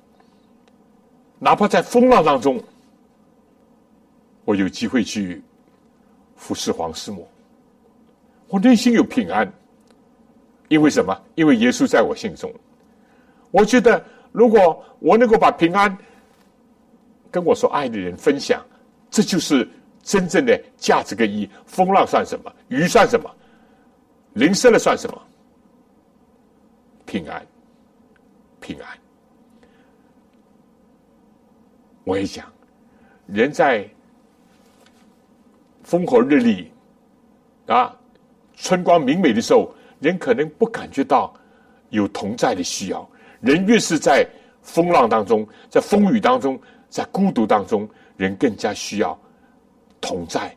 [1.38, 2.62] 哪怕在风浪当中，
[4.44, 5.42] 我有机会去
[6.36, 7.28] 服侍黄师母，
[8.46, 9.52] 我内心有平安。
[10.68, 11.14] 因为什么？
[11.34, 12.50] 因为耶稣在我心中。
[13.50, 15.94] 我觉得，如果我能够把平安
[17.30, 18.64] 跟我所爱的人分享，
[19.10, 19.68] 这就是
[20.02, 21.50] 真正的价值跟意义。
[21.66, 22.52] 风浪算什么？
[22.68, 23.30] 鱼算什么？
[24.34, 25.22] 淋湿了算什么？
[27.06, 27.46] 平安，
[28.60, 28.98] 平安。
[32.04, 32.50] 我也讲，
[33.26, 33.88] 人在
[35.82, 36.70] 风和日丽
[37.66, 37.96] 啊，
[38.56, 39.74] 春光明媚的时候。
[40.02, 41.32] 人可能不感觉到
[41.90, 43.08] 有同在的需要，
[43.40, 44.26] 人越是在
[44.60, 49.16] 风浪当中，在风雨当中，在孤独当中，人更加需要
[50.02, 50.54] 同在，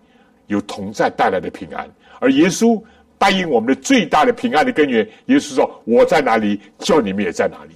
[0.47, 1.89] 有同在带来的平安。
[2.19, 2.83] 而耶稣
[3.17, 7.75] 答应我们的最大的平安的根源，耶稣说：“我在哪里，叫你们也在哪里。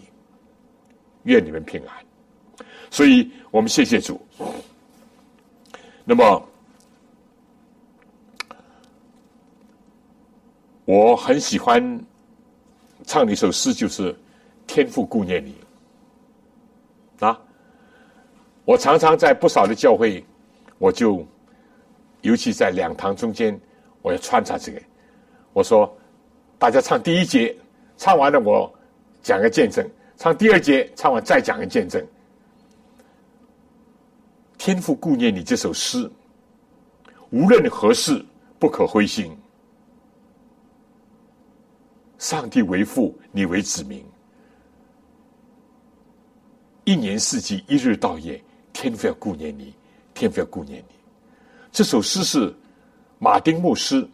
[1.23, 1.95] 愿你们平安。”
[2.91, 4.19] 所以我们谢谢主。
[6.03, 6.45] 那么。
[10.85, 12.03] 我很喜欢
[13.05, 14.11] 唱的一首诗，就是
[14.65, 15.55] 《天父顾念你》
[17.27, 17.39] 啊。
[18.65, 20.25] 我常常在不少的教会，
[20.79, 21.23] 我就
[22.21, 23.59] 尤其在两堂中间，
[24.01, 24.81] 我要穿插这个。
[25.53, 25.97] 我说，
[26.57, 27.55] 大家唱第一节，
[27.97, 28.71] 唱完了我
[29.21, 29.85] 讲个见证；
[30.17, 32.01] 唱第二节，唱完再讲个见证。
[34.57, 36.09] 《天父顾念你》这首诗，
[37.29, 38.23] 无论何事，
[38.59, 39.35] 不可灰心。
[42.17, 44.05] 上帝为父，你为子民。
[46.83, 49.73] 一年四季，一日到夜，天父要顾念你，
[50.13, 50.98] 天父要顾念你。
[51.71, 52.53] 这首诗是
[53.19, 54.07] 马丁牧师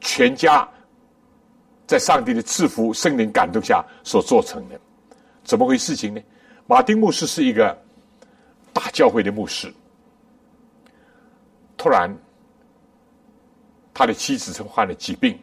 [0.00, 0.68] 全家
[1.86, 4.80] 在上帝的赐福、圣灵感动下所做成的。
[5.44, 6.20] 怎么回事情呢？
[6.66, 7.76] 马丁牧师是一个
[8.72, 9.72] 大教会的牧师，
[11.76, 12.16] 突然
[13.92, 15.38] 他的妻子曾患了疾病。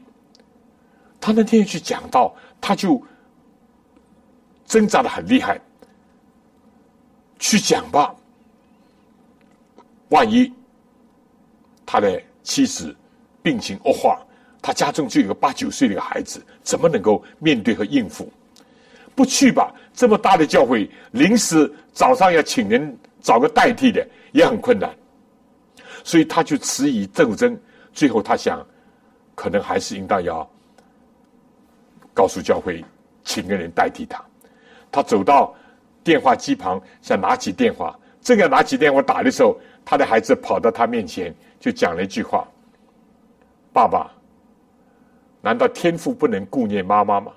[1.21, 3.01] 他那天去讲到，他就
[4.65, 5.59] 挣扎的很厉害。
[7.37, 8.15] 去讲吧，
[10.09, 10.51] 万一
[11.85, 12.95] 他的妻子
[13.41, 14.19] 病情恶化，
[14.61, 18.31] 他家中就有个八九岁的一个孩子，怎么能够面对和应付？
[19.15, 24.89] 不去吧，这么大的教会，临时早上要请人找个代替的也很困难，
[26.03, 27.59] 所以他就迟疑斗争，
[27.91, 28.65] 最后他想，
[29.35, 30.49] 可能还是应当要。
[32.13, 32.83] 告诉教会，
[33.23, 34.21] 请个人代替他。
[34.91, 35.53] 他走到
[36.03, 39.57] 电话机旁，想拿起电话，正要拿起电话打的时候，
[39.89, 42.47] 他的孩子跑到他面前，就讲了一句话
[43.73, 44.11] ：“爸爸，
[45.41, 47.31] 难道天父不能顾念妈妈吗？”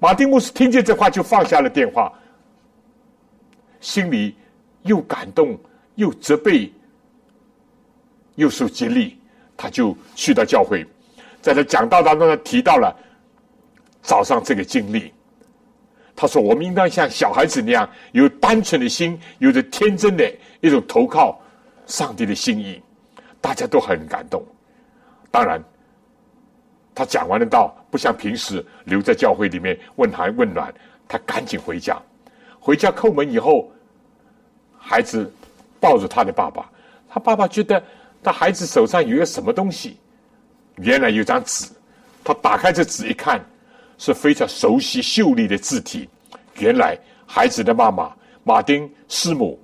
[0.00, 2.12] 马丁牧师听见这话，就放下了电话，
[3.78, 4.34] 心里
[4.82, 5.56] 又感动，
[5.94, 6.72] 又责备，
[8.34, 9.16] 又受激励。
[9.56, 10.84] 他就去到教会，
[11.40, 12.92] 在他讲道当中呢，提到了。
[14.02, 15.13] 早上这个经历，
[16.16, 21.40] 他说：“我们应当像小孩子那样，有单纯的心，有着天真的一种投靠
[21.86, 22.80] 上帝的心意。”
[23.40, 24.42] 大家都很感动。
[25.30, 25.62] 当然，
[26.94, 30.72] 他讲完了道，不像平时留在教会里面问寒问暖，
[31.08, 32.00] 他赶紧回家。
[32.60, 33.70] 回家叩门以后，
[34.78, 35.30] 孩子
[35.78, 36.70] 抱着他的爸爸，
[37.08, 37.82] 他爸爸觉得
[38.22, 39.98] 他孩子手上有个什么东西，
[40.76, 41.66] 原来有张纸。
[42.22, 43.44] 他打开这纸一看。
[44.04, 46.06] 是非常熟悉秀丽的字体。
[46.58, 49.58] 原来孩子的妈妈马丁师母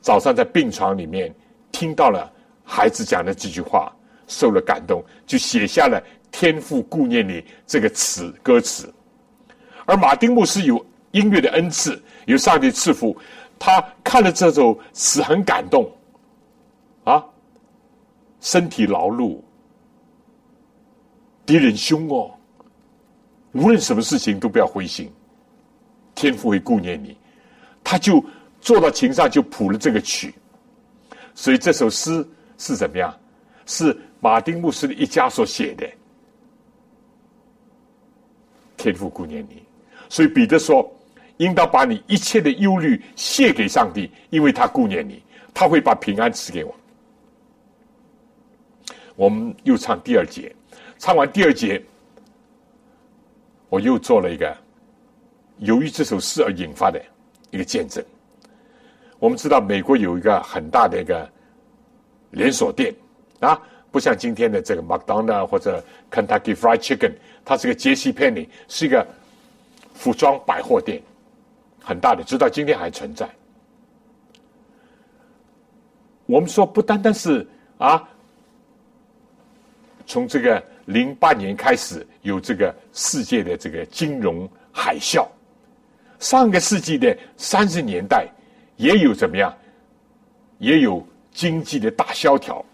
[0.00, 1.32] 早上在病床里面
[1.70, 2.32] 听到了
[2.64, 3.94] 孩子讲的几句话，
[4.26, 6.02] 受了感动，就写下了
[6.32, 8.90] “天父顾念你”这个词歌词。
[9.84, 13.14] 而马丁牧师有音乐的恩赐，有上帝赐福，
[13.58, 15.86] 他看了这首词很感动，
[17.04, 17.22] 啊，
[18.40, 19.38] 身体劳碌，
[21.44, 22.33] 敌人凶哦。
[23.54, 25.10] 无论什么事情都不要灰心，
[26.14, 27.16] 天父会顾念你。
[27.82, 28.24] 他就
[28.60, 30.34] 坐到琴上就谱了这个曲，
[31.34, 32.26] 所以这首诗
[32.58, 33.14] 是怎么样？
[33.66, 35.88] 是马丁牧师的一家所写的。
[38.76, 39.62] 天父顾念你，
[40.08, 40.90] 所以彼得说
[41.38, 45.22] ：“应当把你一切的忧虑卸给上帝，因为他顾念你，
[45.54, 46.74] 他会把平安赐给我。”
[49.16, 50.54] 我们又唱第二节，
[50.98, 51.82] 唱完第二节。
[53.74, 54.56] 我又做了一个
[55.58, 57.02] 由于这首诗而引发的
[57.50, 58.04] 一个见证。
[59.18, 61.28] 我们知道美国有一个很大的一个
[62.30, 62.94] 连锁店
[63.40, 63.60] 啊，
[63.90, 67.14] 不像今天的这个麦当劳或者 Kentucky Fried Chicken，
[67.44, 69.04] 它是个杰西·佩尼，是一个
[69.92, 71.02] 服装百货店，
[71.82, 73.28] 很大的，直到今天还存在。
[76.26, 77.44] 我们说不单单是
[77.78, 78.08] 啊，
[80.06, 85.26] 从这个零八年开始有这个世界的这个金融海啸，
[86.18, 88.28] 上个世纪的三十年代
[88.76, 89.54] 也有怎么样，
[90.58, 92.64] 也有经济的大萧条。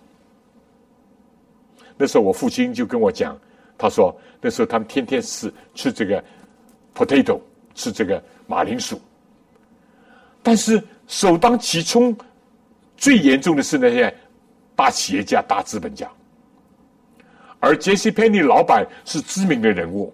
[1.97, 3.39] 那时候我父亲就跟我讲，
[3.77, 6.23] 他说那时候他们天天吃吃这个
[6.95, 7.41] potato，
[7.75, 9.01] 吃这个马铃薯，
[10.43, 12.17] 但是首当其冲。
[12.97, 14.15] 最严重的是那些
[14.77, 16.07] 大企业家、大资本家，
[17.61, 20.13] 而杰西·佩尼老板是知名的人物。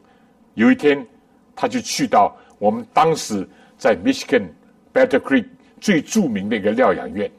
[0.55, 1.07] 有一天，
[1.55, 4.43] 他就去到我们当时在 Michigan
[4.93, 5.47] Battle Creek
[5.81, 7.31] 最著名的一个疗养院。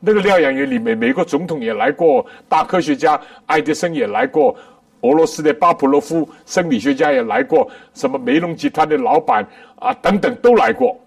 [0.00, 4.54] 那个疗养院里面，美国总统也来过，大科学家爱迪生也来过，
[5.02, 9.46] 俄罗斯的巴甫洛夫生理学家也来过，什么梅隆集团的老板
[9.76, 10.98] 啊等等都来过。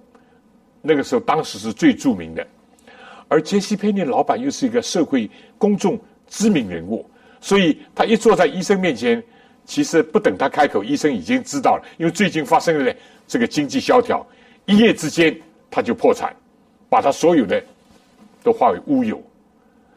[0.82, 2.48] 那个时候，当时是最著名的。
[3.28, 7.06] 而杰西·佩尼老板又是一个社会公众知名人物，
[7.48, 9.24] 所以他一坐在医生面前，
[9.64, 11.84] 其实不等他开口，医生已经知道了。
[11.98, 12.94] 因为最近发生了
[13.26, 14.22] 这个经济萧条，
[14.66, 15.34] 一夜之间
[15.72, 16.36] 他就破产，
[16.90, 17.64] 把他所有的
[18.44, 19.24] 都化为乌有。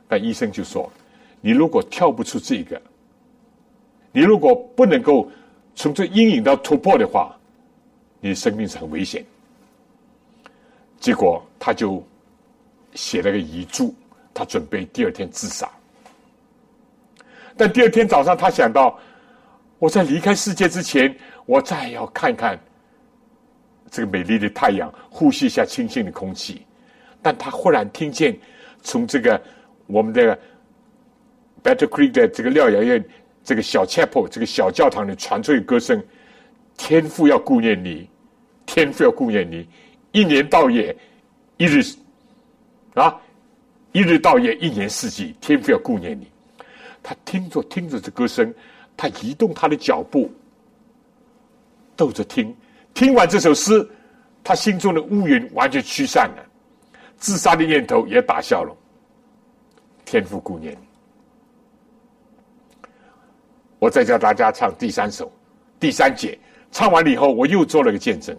[0.06, 0.88] 但医生就说
[1.42, 2.80] ：“你如果跳不出这个，
[4.12, 5.28] 你如果不能够
[5.74, 7.36] 从这阴影到突破的话，
[8.20, 9.24] 你的生命是很危险。”
[11.00, 12.00] 结果他就。
[12.94, 13.92] 写了个遗嘱，
[14.34, 15.68] 他准备第二天自杀。
[17.56, 18.98] 但第二天早上，他想到，
[19.78, 21.14] 我在离开世界之前，
[21.46, 22.58] 我再要看看
[23.90, 26.66] 这个美丽的太阳，呼吸一下清新的空气。
[27.22, 28.36] 但他忽然听见
[28.82, 29.40] 从这个
[29.86, 30.38] 我们的
[31.62, 33.04] Battle Creek 的这个疗养院
[33.44, 36.02] 这个小 chapel 这个小教堂里传出的歌声
[36.78, 38.08] ：“天父要顾念你，
[38.66, 39.68] 天父要顾念你，
[40.12, 40.96] 一年到夜，
[41.56, 41.82] 一日。”
[42.94, 43.16] 啊！
[43.92, 46.28] 一日到夜，一年四季，天父要顾念你。
[47.02, 48.54] 他听着听着这歌声，
[48.96, 50.30] 他移动他的脚步，
[51.96, 52.54] 逗着听。
[52.92, 53.88] 听完这首诗，
[54.42, 56.46] 他心中的乌云完全驱散了，
[57.16, 58.76] 自杀的念头也打消了。
[60.04, 60.76] 天父顾念。
[63.78, 65.32] 我再教大家唱第三首，
[65.78, 66.38] 第三节。
[66.72, 68.36] 唱完了以后，我又做了个见证，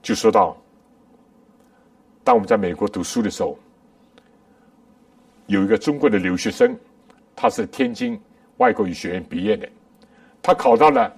[0.00, 0.56] 就说到。
[2.22, 3.58] 当我们在美国读书的时候，
[5.50, 6.78] 有一个中国的留学生，
[7.34, 8.18] 他是天津
[8.58, 9.68] 外国语学院毕业的，
[10.40, 11.12] 他考到了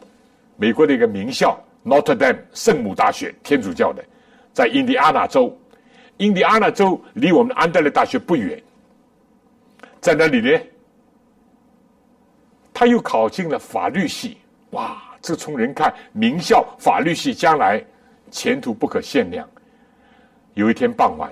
[0.56, 4.02] 美国的一个名校 Notre Dame 圣母大学，天主教的，
[4.54, 5.54] 在印第安纳州。
[6.16, 8.62] 印第安纳州离我们安德烈大学不远，
[10.00, 10.58] 在那里呢，
[12.72, 14.38] 他又考进了法律系。
[14.70, 17.84] 哇，这从人看名校法律系将来
[18.30, 19.46] 前途不可限量。
[20.54, 21.30] 有一天傍晚，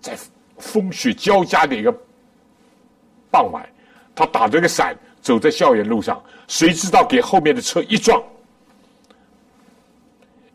[0.00, 0.16] 在
[0.58, 1.92] 风雪交加的一个
[3.30, 3.68] 傍晚，
[4.14, 8.22] 他打着个伞走在校园路上，谁知道给后面的车一撞，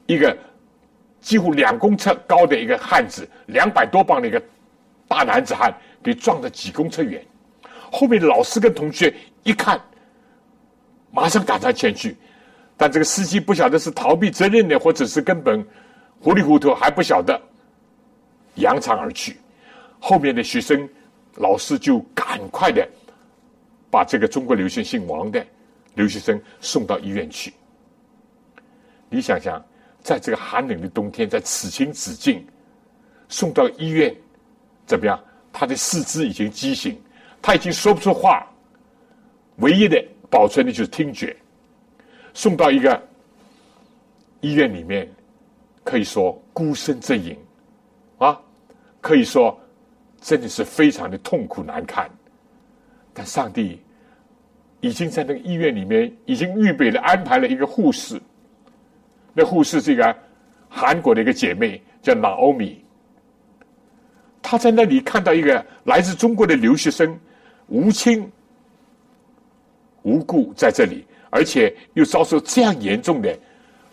[0.06, 0.36] 一个
[1.22, 4.42] 几乎两公尺高的一个汉子，两百多磅的一个
[5.08, 7.24] 大男子汉，给撞得几公尺远。
[7.92, 9.14] 后面老师跟同学
[9.44, 9.80] 一看，
[11.12, 12.18] 马上赶上前去，
[12.76, 15.66] 但这个司机不晓得是逃避责任呢，或者是根本
[16.20, 17.40] 糊里糊涂还不晓得。
[18.56, 19.38] 扬长而去，
[20.00, 20.88] 后面的学生、
[21.36, 22.88] 老师就赶快的
[23.90, 25.46] 把这个中国留学姓王的
[25.96, 27.54] 留学生送到医院去。
[29.10, 29.64] 你想想，
[30.02, 32.46] 在这个寒冷的冬天，在此情此境，
[33.30, 34.16] 送到医院
[34.86, 35.20] 怎么样？
[35.52, 37.00] 他的四肢已经畸形，
[37.42, 38.48] 他已经说不出话，
[39.58, 41.36] 唯一的保存的就是听觉。
[42.34, 43.00] 送到一个
[44.42, 45.08] 医院里面，
[45.84, 47.38] 可以说孤身阵营。
[48.18, 48.40] 啊，
[49.00, 49.56] 可以说
[50.24, 52.10] 真的是非常的痛苦难堪，
[53.14, 53.82] 但上帝
[54.80, 58.20] 已经在那个医院里面已经预备了安排了一个护士。
[59.34, 60.16] 那护士这个
[60.70, 62.82] 韩国的一个姐妹叫娜欧米，
[64.42, 67.20] 她在那里看到一个来自中国的留学生
[67.68, 68.32] 无亲
[70.04, 73.38] 无故在这里，而且又遭受这样严重的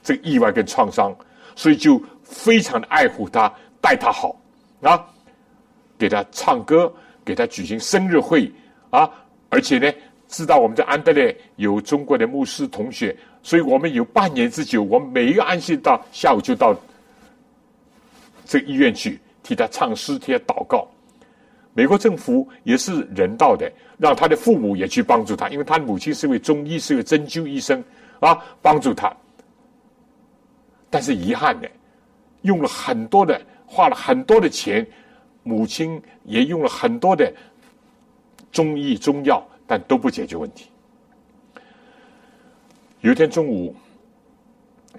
[0.00, 1.12] 这个意外跟创伤，
[1.56, 3.52] 所以就非常的爱护他。
[3.80, 4.40] 待他好
[4.82, 5.04] 啊，
[6.00, 6.90] 给他唱歌，
[7.22, 8.50] 给他举行生日会
[8.88, 9.08] 啊，
[9.50, 9.92] 而且呢，
[10.28, 16.74] 知道我们在安德烈有中国的牧师同学，所以我们有半年之久，我们每一个安息到下午就到
[18.46, 20.88] 这医院去替他唱诗，替他祷告。
[21.74, 27.84] 美国政府也是人道的，让他的父母也去帮助他，因为他的母亲是位中医，是位针灸医生
[28.20, 29.14] 啊，帮助他。
[30.88, 31.70] 但是遗憾的，
[32.40, 33.38] 用了很多的。
[33.72, 34.84] 花了很多的钱，
[35.42, 37.32] 母亲也用了很多的
[38.52, 40.66] 中医中药，但都不解决问题。
[43.00, 43.74] 有一天中午，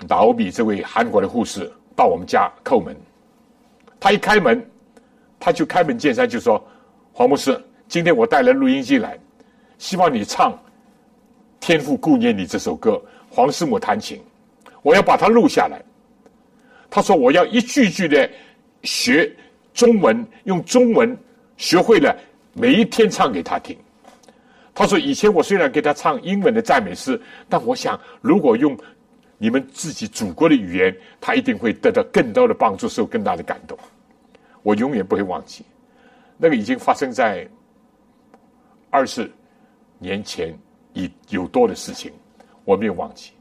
[0.09, 2.95] 老比这位韩国的护士到我们家叩门，
[3.99, 4.65] 他一开门，
[5.39, 6.63] 他就开门见山就说
[7.13, 9.19] ：“黄牧师，今天我带了录音机来，
[9.77, 10.51] 希望你唱
[11.59, 14.19] 《天父顾念你》这首歌，黄师母弹琴，
[14.81, 15.79] 我要把它录下来。”
[16.89, 18.29] 他说：“我要一句句的
[18.83, 19.31] 学
[19.73, 21.17] 中文，用中文
[21.57, 22.15] 学会了，
[22.53, 23.77] 每一天唱给他听。”
[24.73, 27.19] 他说：“以前我虽然给他唱英文的赞美诗，
[27.49, 28.77] 但我想，如果用
[29.37, 33.77] 你们自己祖国的语言，他一定会得到更多的帮助，受更大的感动。
[34.63, 35.65] 我永远不会忘记，
[36.37, 37.47] 那个已经发生在
[38.89, 39.29] 二十
[39.97, 40.57] 年前
[40.93, 42.11] 已有多的事情，
[42.63, 43.31] 我没有忘记，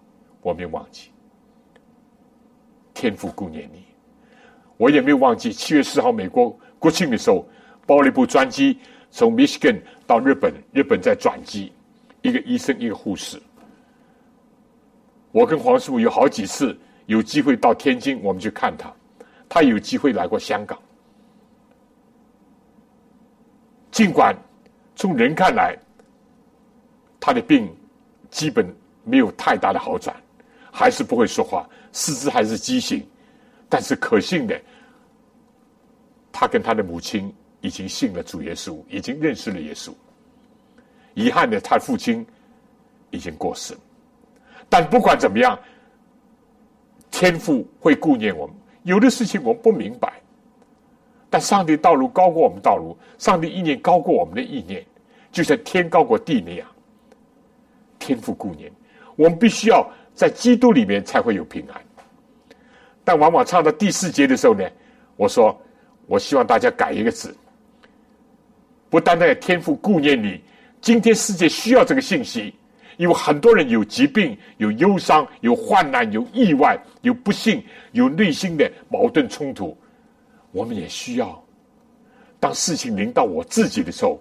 [0.42, 1.10] 我没有忘记。
[2.92, 3.84] 天父顾念你，
[4.80, 5.52] 我也没有忘记。
[5.52, 7.46] 七月四号美国国庆的时候，
[7.86, 8.78] 包了一部专机。”
[9.12, 11.72] 从 Michigan 到日本，日本在转机，
[12.22, 13.42] 一个医生，一个护士。
[15.32, 18.90] 我跟黄师傅有好几次有机会到天津，我们去看他。
[19.48, 20.78] 他有机会来过香港。
[23.90, 24.32] 尽管
[24.94, 25.76] 从人看来，
[27.18, 27.68] 他的病
[28.30, 28.72] 基本
[29.02, 30.14] 没有太大的好转，
[30.70, 33.04] 还是不会说话，四肢还是畸形，
[33.70, 34.60] 但是可信的，
[36.30, 37.32] 他跟他的母亲。
[37.62, 39.92] 已经信了主耶稣，已经认识了耶稣。
[41.12, 42.26] 遗憾的，他父亲
[43.10, 43.76] 已经过世。
[44.66, 45.58] 但不管怎么样，
[47.10, 48.56] 天父会顾念我们。
[48.84, 50.22] 有的事情我们不明白，
[51.28, 54.82] 但上帝道路高过我们道路，上帝意念高过我们的意念，
[55.30, 56.66] 就像天高过地那样。
[57.98, 58.72] 天父顾念
[59.16, 61.78] 我们，必须要在基督里面才会有平安。
[63.04, 64.64] 但往往唱到第四节的时候呢，
[65.16, 65.58] 我说
[66.06, 67.34] 我希望大家改一个字。
[68.88, 70.40] 不单单天赋顾念你，
[70.80, 72.54] 今天世界需要这个信息，
[72.96, 79.76] 因为很多人有疾病、有忧伤、有患难、有意外、有不幸、有内心的矛盾冲突，
[80.50, 81.40] 我们也需要。
[82.40, 84.20] 当事情临到我自己的时候，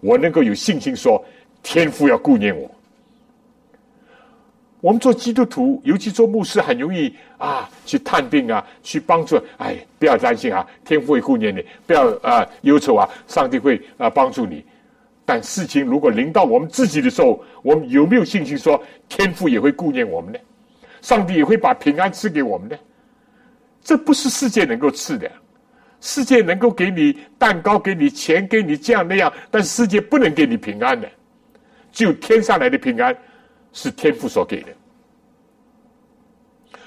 [0.00, 1.24] 我能够有信心说，
[1.62, 2.70] 天父要顾念我。
[4.80, 9.40] 我们做基督徒，尤其做牧师，很容易啊，去探病啊，去帮助。
[9.58, 14.64] 哎，不要担心啊，天父会顾念你，不要啊忧愁啊，上帝会啊帮助你。
[15.24, 20.38] 但事情如果临到我们自己的时候，我们有没有信心说，天父也会顾念我们呢？
[21.02, 22.76] 上帝也会把平安赐给我们呢？
[23.82, 25.30] 这不是世界能够赐的，
[26.00, 31.08] 世界能够给你蛋糕、给你钱、给你这样那样，但世界不能给你平安的，
[31.92, 33.14] 只有天上来的平安。
[33.72, 34.72] 是天父所给的，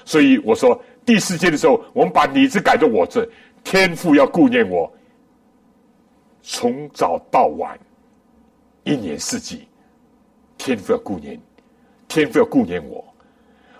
[0.04, 3.26] 所以我说第四节的时候，我们把你字改成我字，
[3.62, 4.92] 天父要顾念我，
[6.42, 7.78] 从早到晚，
[8.82, 9.66] 一年四季，
[10.58, 11.40] 天父要顾念，
[12.06, 13.02] 天父要顾念我。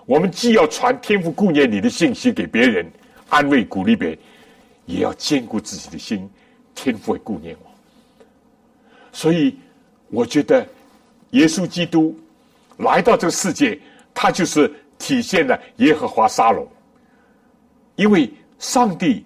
[0.07, 2.91] 我们既要传天父顾念你的信息给别人，
[3.29, 4.17] 安慰鼓励别人，
[4.87, 6.27] 也要兼顾自己的心，
[6.73, 7.69] 天父会顾念我。
[9.11, 9.55] 所以
[10.09, 10.67] 我觉得
[11.31, 12.19] 耶稣基督。
[12.77, 13.79] 来到这个世界，
[14.13, 16.67] 他就是体现了耶和华沙龙。
[17.95, 19.25] 因为上帝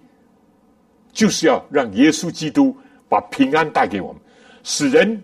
[1.11, 2.75] 就是要让耶稣基督
[3.07, 4.21] 把平安带给我们，
[4.63, 5.21] 使人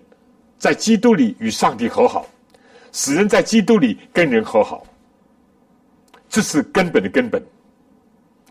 [0.57, 2.25] 在基督里与上帝和好，
[2.91, 4.83] 使人在基督里跟人和好，
[6.27, 7.41] 这是根本的根本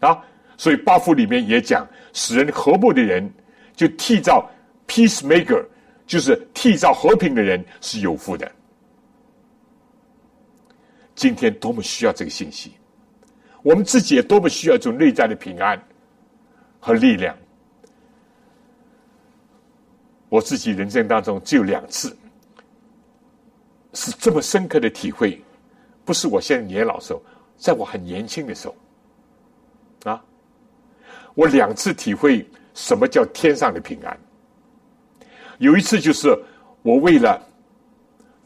[0.00, 0.22] 啊！
[0.56, 3.28] 所以八福里面也讲，使人和睦的人，
[3.74, 4.48] 就缔造
[4.86, 5.66] peacemaker，
[6.06, 8.48] 就是缔造和平的人是有福的。
[11.24, 12.74] 今天多么需要这个信息，
[13.62, 15.82] 我们自己也多么需要这种内在的平安
[16.78, 17.34] 和力量。
[20.28, 22.14] 我自己人生当中只有两次
[23.94, 25.42] 是这么深刻的体会，
[26.04, 27.22] 不是我现在年老时候，
[27.56, 30.22] 在我很年轻的时候，啊，
[31.34, 34.14] 我两次体会什么叫天上的平安。
[35.56, 36.38] 有一次就是
[36.82, 37.42] 我为了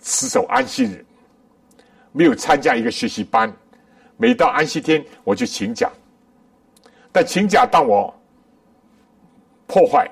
[0.01, 1.05] 持守安息日。
[2.19, 3.49] 没有参加一个学习班，
[4.17, 5.89] 每到安息天我就请假，
[7.13, 8.13] 但请假当我
[9.69, 10.11] 破坏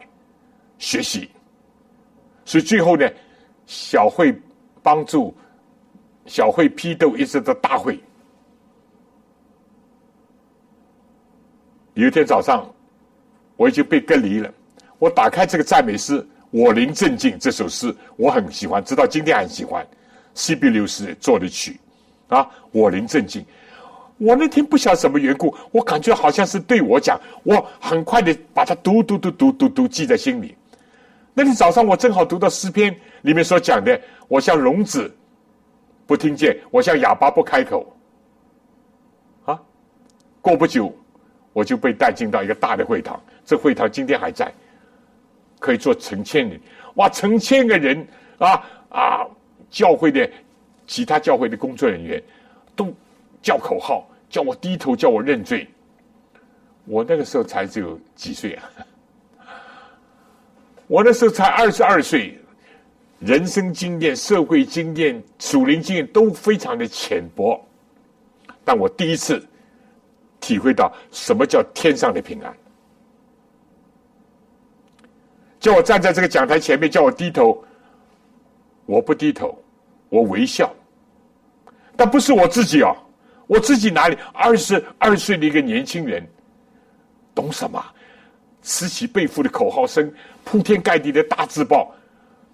[0.78, 1.28] 学习，
[2.44, 3.10] 所以最后呢，
[3.66, 4.32] 小慧
[4.84, 5.36] 帮助
[6.26, 7.98] 小慧批斗，一直到大会。
[11.94, 12.72] 有一天早上，
[13.56, 14.48] 我已经被隔离了。
[15.00, 19.84] 我打开这个赞美诗《我灵镇静》这首诗，我很喜欢，直到今天还喜欢。
[20.34, 21.80] 西比留斯做的曲。
[22.28, 22.48] 啊！
[22.72, 23.44] 我灵震惊，
[24.18, 30.56] 我那天不晓得什么缘故，我感觉好像是对我讲，我很快的把它读读读读读读记在心里。
[31.34, 35.14] 那天早上我正好读到诗篇里面所讲的，我像聋子
[36.06, 37.86] 不听见，我像哑巴不开口。
[39.44, 39.60] 啊，
[40.40, 40.92] 过不久
[41.52, 44.52] 我就被带进到一个大的会堂，这会堂今天还在，
[45.58, 46.60] 可以坐成千人，
[46.94, 48.06] 哇，成千个人
[48.38, 49.26] 啊啊，
[49.70, 50.28] 教会的
[50.86, 52.22] 其他教会的工作人员
[52.74, 52.92] 都。
[53.42, 55.68] 叫口号，叫我低头，叫我认罪。
[56.84, 58.70] 我那个时候才只有几岁啊！
[60.88, 62.36] 我那时候才二十二岁，
[63.20, 67.64] 人生经验、社会经验、属灵经验都非常的浅薄。
[68.64, 69.40] 但我第一次
[70.40, 72.52] 体会到什么叫天上的平安。
[75.60, 77.64] 叫我站在这个讲台前面，叫我低头，
[78.86, 79.56] 我不低头，
[80.08, 80.72] 我微笑。
[81.96, 82.94] 但不是我自己哦。
[83.46, 86.26] 我自己哪里二十二岁的一个年轻人，
[87.32, 87.80] 懂什么？
[88.60, 91.94] 此起彼伏的口号声，铺天盖地的大字报。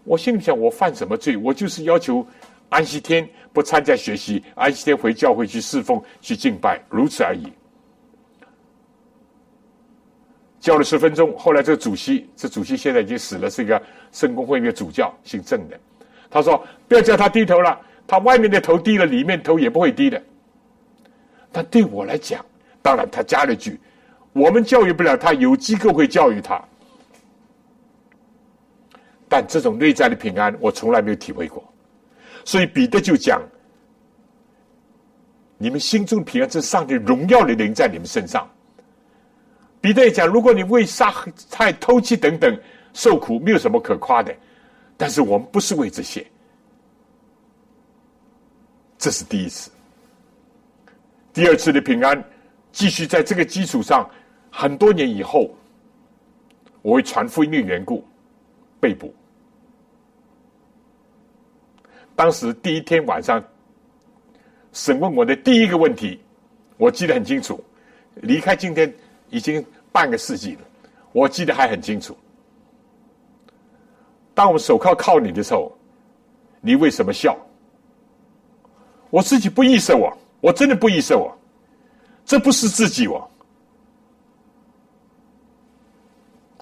[0.04, 1.34] 我心里想：我犯什么罪？
[1.34, 2.26] 我就是要求
[2.68, 7.50] 安息天不参加学习，安息天回教会去侍奉、去敬拜，如此而已。
[10.60, 13.82] 教了十分钟，后来这个主席，这主席现在已经死了，是一个
[14.12, 15.80] 圣公会的主教，姓郑的。
[16.32, 20.20] 他说：“不要叫他低头了，他外面的头低了，里面头也不会低的。”
[21.52, 22.42] 但对我来讲，
[22.80, 23.78] 当然他加了句
[24.32, 26.58] ：“我们教育不了他，有机构会教育他。”
[29.28, 31.62] 但这种内在的平安，我从来没有体会过。
[32.46, 33.42] 所以彼得就讲
[35.58, 38.48] ：“你们心中平安，这上帝荣耀的灵在你们身上。”
[39.82, 41.12] 彼得也讲：“如果你为杀
[41.50, 42.58] 害、偷窃等等
[42.94, 44.34] 受苦，没有什么可夸的。
[45.02, 46.24] 但是我们不是为这些，
[48.96, 49.68] 这是第一次。”
[51.34, 52.24] 第二次的平安，
[52.70, 54.08] 继续在这个基础上，
[54.48, 55.52] 很多年以后，
[56.82, 58.06] 我为传福音的缘故
[58.78, 59.12] 被捕。
[62.14, 63.42] 当时第一天晚上
[64.72, 66.20] 审问我的第一个问题，
[66.76, 67.60] 我记得很清楚。
[68.14, 68.94] 离开今天
[69.30, 70.60] 已经半个世纪了，
[71.10, 72.16] 我记得还很清楚。
[74.34, 75.76] 当我手铐铐你的时候，
[76.60, 77.36] 你为什么笑？
[79.10, 80.16] 我自己不意识我。
[80.40, 81.32] 我真的不意识我，
[82.24, 83.30] 这不是自己我。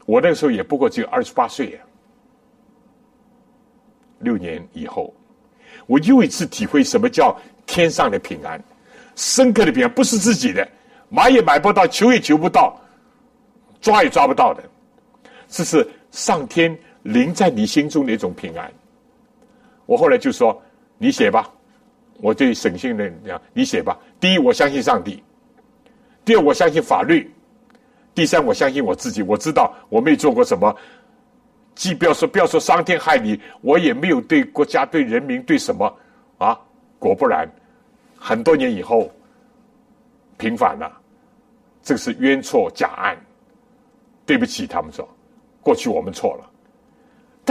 [0.05, 1.79] 我那个时候也不过只有二十八岁呀。
[4.19, 5.15] 六年以后，
[5.87, 8.63] 我又一次体会什么叫天上的平安，
[9.17, 10.69] 深刻的平安，不是自己的，
[11.09, 12.79] 买也买不到，求也求不到，
[13.81, 14.63] 抓也抓不到的，
[15.49, 18.71] 这是上天临在你心中的一种平安。
[19.87, 20.61] 我后来就说
[20.99, 21.51] ：“你写吧。”
[22.23, 23.99] 我对审讯的讲，你写吧。
[24.21, 25.23] 第一，我相信上帝；
[26.23, 27.25] 第二，我相信法律；
[28.15, 29.23] 第三，我相信我自己。
[29.23, 30.77] 我知道我没做过什么，
[31.75, 35.99] 既不要说不要说伤天害理，我也没有对国家、对人民、对什么
[36.37, 36.61] 啊。
[36.99, 37.51] 果不然，
[38.19, 39.11] 很多年以后
[40.37, 40.93] 平反了，
[41.83, 43.17] 这是冤错假案。
[44.27, 45.09] 对不起，他们说，
[45.63, 46.50] 过去我们错了。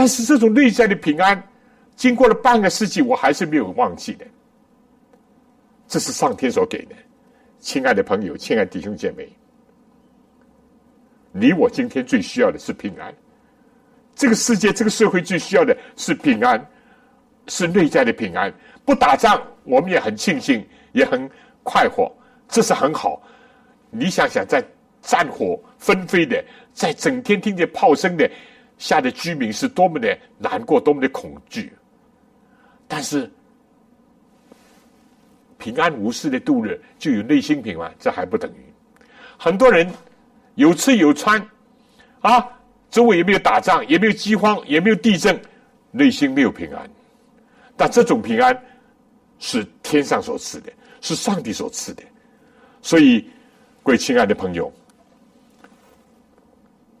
[0.00, 1.46] 但是这种内在的平安，
[1.94, 4.24] 经过了半个世纪，我还是没有忘记的。
[5.86, 6.94] 这是上天所给的，
[7.58, 9.28] 亲爱的朋友，亲爱的弟兄姐妹，
[11.32, 13.14] 你我今天最需要的是平安。
[14.14, 16.66] 这个世界、这个社会最需要的是平安，
[17.48, 18.50] 是内在的平安。
[18.86, 21.30] 不打仗，我们也很庆幸，也很
[21.62, 22.10] 快活，
[22.48, 23.22] 这是很好。
[23.90, 24.64] 你想想，在
[25.02, 26.42] 战火纷飞的，
[26.72, 28.26] 在整天听见炮声的
[28.80, 31.72] 下的居民是多么的难过，多么的恐惧。
[32.88, 33.30] 但是。
[35.62, 38.64] 平安无事的度日，就有内心平安，这还不等于
[39.36, 39.86] 很多人
[40.54, 41.38] 有吃有穿
[42.22, 42.48] 啊，
[42.90, 45.38] 周围也没有打仗，也没有饥荒，也没有地震，
[45.90, 46.90] 内心没有平安。
[47.76, 48.58] 但这种平安
[49.38, 50.72] 是天上所赐的，
[51.02, 52.02] 是上帝所赐的。
[52.80, 53.28] 所以，
[53.82, 54.72] 各位亲爱的朋友，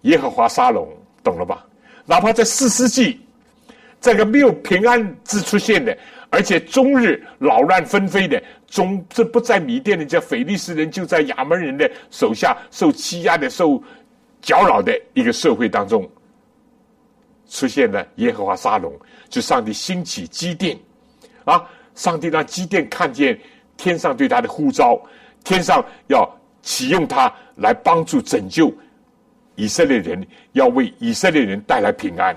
[0.02, 0.86] 耶和华沙龙，
[1.24, 1.66] 懂了吧？
[2.10, 3.20] 哪怕在四世纪，
[4.00, 5.96] 这个没有平安之出现的。
[6.28, 13.80] 而且终日扰乱纷飞的，终这不在米甸的叫腓力斯人，就在亚门人的手下受欺压的、受
[14.40, 16.08] 搅扰的一个社会当中，
[17.48, 18.92] 出现了耶和华沙龙，
[19.28, 20.76] 就上帝兴起基甸，
[21.44, 23.38] 啊，上帝让基甸看见
[23.76, 25.00] 天上对他的呼召，
[25.44, 26.28] 天上要
[26.62, 28.72] 启用他来帮助拯救
[29.56, 32.36] 以色列人，要为以色列人带来平安。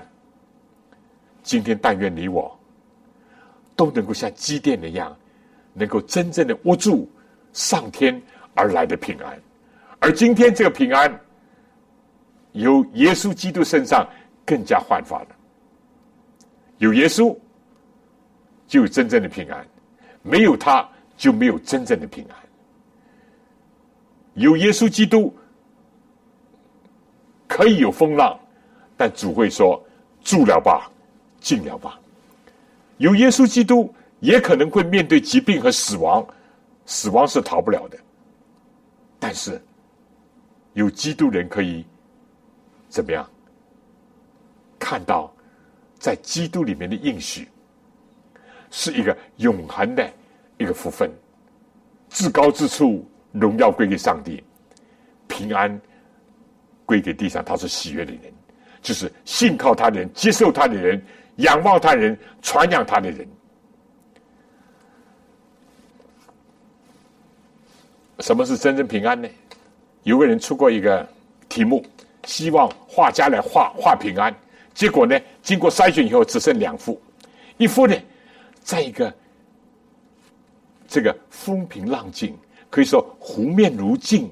[1.42, 2.58] 今天但愿你我。
[3.76, 5.16] 都能够像积电那样，
[5.72, 7.10] 能够真正的握住
[7.52, 8.22] 上天
[8.54, 9.36] 而来的平安，
[9.98, 11.20] 而今天这个平安
[12.52, 14.08] 由耶稣基督身上
[14.46, 15.28] 更加焕发了。
[16.78, 17.36] 有耶稣，
[18.68, 19.60] 就有真正的平安；
[20.22, 22.36] 没有他，就没有真正的平安。
[24.34, 25.36] 有耶稣基督，
[27.54, 28.36] 可以有风浪，
[28.96, 29.80] 但主会说
[30.24, 30.90] ：“住了吧，
[31.38, 32.00] 静了吧。”
[32.98, 36.26] 有耶稣基督，也可能会面对疾病和死亡，
[36.84, 37.96] 死亡是逃不了的。
[39.20, 39.62] 但是，
[40.72, 41.86] 有基督人可以
[42.88, 43.24] 怎么样？
[44.76, 45.32] 看到
[45.96, 47.48] 在基督里面的应许，
[48.72, 50.12] 是一个永恒的
[50.58, 51.08] 一个福分，
[52.08, 53.06] 至高之处。
[53.30, 54.42] 荣耀归给上帝，
[55.28, 55.80] 平安
[56.84, 58.32] 跪在地上他是喜悦的人，
[58.82, 61.02] 就是信靠他的人、接受他的人、
[61.36, 63.26] 仰望他人、传扬他的人。
[68.20, 69.28] 什么是真正平安呢？
[70.04, 71.06] 有个人出过一个
[71.48, 71.84] 题目，
[72.24, 74.34] 希望画家来画画平安，
[74.72, 77.00] 结果呢，经过筛选以后只剩两幅，
[77.56, 77.96] 一幅呢，
[78.62, 79.12] 在一个
[80.86, 82.36] 这个风平浪静。
[82.70, 84.28] 可以说湖面如镜，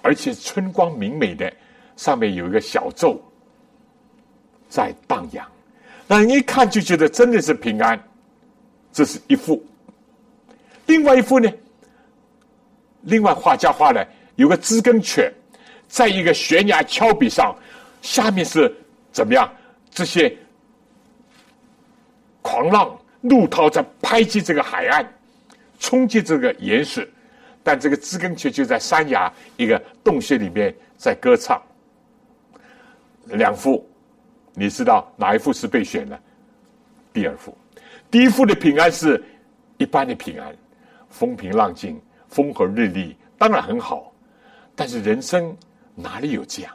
[0.00, 1.52] 而且春光明媚的，
[2.00, 3.22] 上面有一个小舟
[4.70, 5.46] 在荡漾，
[6.06, 8.02] 那人一看就觉得真的是平安。
[8.90, 9.62] 这是一幅，
[10.86, 11.52] 另外一幅呢？
[13.02, 15.30] 另外画家画的有个知更犬，
[15.88, 17.54] 在一个悬崖峭壁上，
[18.00, 18.74] 下面是
[19.12, 19.52] 怎么样？
[19.90, 20.34] 这些
[22.40, 25.06] 狂浪怒涛在拍击这个海岸，
[25.78, 27.06] 冲击这个岩石。
[27.62, 31.62] 但这个知更雀就在山崖一个洞穴里面在歌唱。
[33.32, 33.88] 两副，
[34.54, 36.20] 你知道哪一副是被选的？
[37.12, 37.56] 第二幅，
[38.10, 39.22] 第一幅的平安是
[39.78, 40.56] 一般的平安，
[41.08, 44.12] 风平浪静，风和日丽，当然很好。
[44.74, 45.56] 但是人生
[45.94, 46.74] 哪里有这样？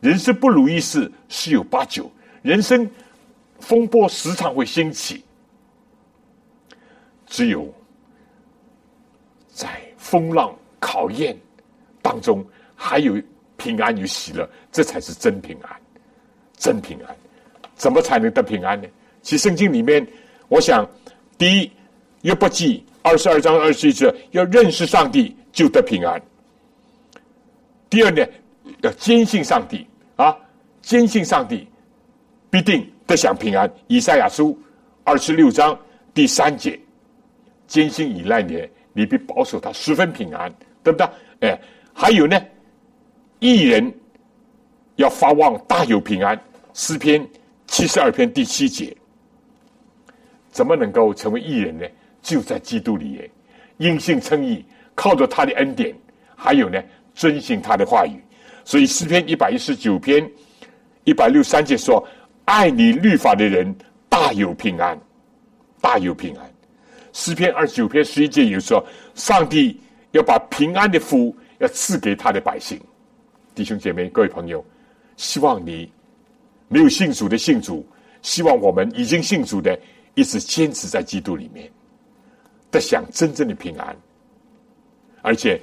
[0.00, 2.10] 人生不如意事十有八九，
[2.42, 2.88] 人生
[3.60, 5.24] 风波时常会兴起，
[7.26, 7.72] 只有
[9.48, 9.80] 在。
[9.96, 11.34] 风浪考验
[12.02, 12.44] 当中，
[12.76, 13.20] 还有
[13.56, 15.70] 平安与喜乐，这才是真平安，
[16.56, 17.16] 真平安。
[17.74, 18.86] 怎么才能得平安呢？
[19.22, 20.06] 其圣经里面，
[20.48, 20.88] 我想，
[21.36, 21.70] 第一，
[22.22, 26.20] 约伯记二十二章二十一节，要认识上帝就得平安。
[27.90, 28.24] 第二呢，
[28.82, 29.86] 要坚信上帝
[30.16, 30.36] 啊，
[30.82, 31.66] 坚信上帝
[32.50, 33.70] 必定得享平安。
[33.86, 34.58] 以赛亚书
[35.04, 35.78] 二十六章
[36.12, 36.78] 第三节，
[37.66, 38.68] 坚信依赖你。
[38.96, 41.08] 你必保守他十分平安，对不对？
[41.40, 41.60] 哎，
[41.92, 42.40] 还有呢，
[43.44, 43.92] 艺人
[44.96, 46.40] 要发望大有平安。
[46.72, 47.28] 诗篇
[47.66, 48.96] 七十二篇第七节，
[50.50, 51.86] 怎么能够成为艺人呢？
[52.22, 53.30] 就在基督里耶，
[53.76, 54.64] 因信称义，
[54.94, 55.94] 靠着他的恩典，
[56.34, 56.82] 还有呢，
[57.14, 58.18] 遵行他的话语。
[58.64, 60.26] 所以诗篇一百一十九篇
[61.04, 62.02] 一百六三节说
[62.46, 63.76] ：“爱你律法的人
[64.08, 64.98] 大有平安，
[65.82, 66.50] 大有平安。”
[67.12, 68.82] 诗篇二十九篇十一节有说，
[69.14, 69.78] 上帝
[70.12, 72.80] 要把平安的福要赐给他的百姓。
[73.54, 74.64] 弟兄姐妹、各位朋友，
[75.16, 75.90] 希望你
[76.68, 77.86] 没有信主的信主，
[78.22, 79.78] 希望我们已经信主的
[80.14, 81.70] 一直坚持在基督里面，
[82.70, 83.96] 得享真正的平安。
[85.22, 85.60] 而且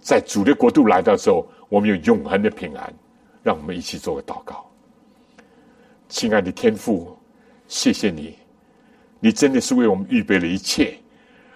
[0.00, 2.92] 在主的国度来到之后，我们有永恒的平安。
[3.42, 4.70] 让我们一起做个祷告，
[6.10, 7.18] 亲爱的天父，
[7.68, 8.36] 谢谢你。
[9.18, 10.94] 你真的是为我们预备了一切，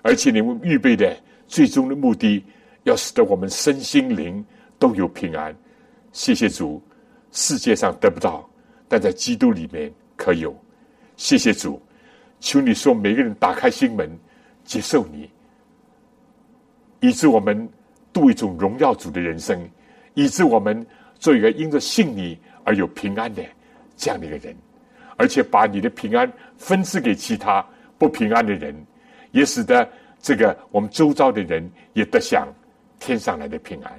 [0.01, 1.15] 而且你们预备的
[1.47, 2.43] 最终的目的，
[2.85, 4.43] 要使得我们身心灵
[4.85, 5.57] 都有平安。
[6.13, 6.83] 谢谢主，
[7.33, 8.47] 世界上得不到，
[8.87, 10.55] 但在基督里面可有。
[11.17, 11.81] 谢谢主，
[12.39, 14.11] 求你说每个人打开心门，
[14.63, 15.31] 接受你，
[17.01, 17.67] 以致我们
[18.13, 19.59] 度一种荣耀主的人生，
[20.13, 23.43] 以致我们做一个因着信你而有平安的
[23.97, 24.55] 这样的一个人。
[25.17, 27.65] 而且把你的平安分赐给其他
[27.97, 28.77] 不平安的人，
[29.31, 29.89] 也使得
[30.21, 32.47] 这个我们周遭的人也得享
[32.99, 33.99] 天上来的平安。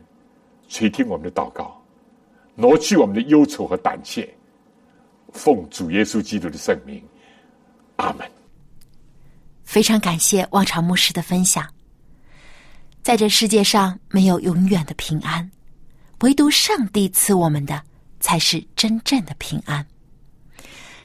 [0.76, 1.82] 垂听我们的祷告，
[2.54, 4.30] 挪去我们的忧愁和胆怯，
[5.32, 7.02] 奉主耶稣基督的圣名，
[7.96, 8.30] 阿门。
[9.64, 11.66] 非常感谢望潮牧师的分享。
[13.02, 15.50] 在这世界上没有永远的平安，
[16.24, 17.82] 唯独上帝赐我们的
[18.20, 19.88] 才是真正的平安。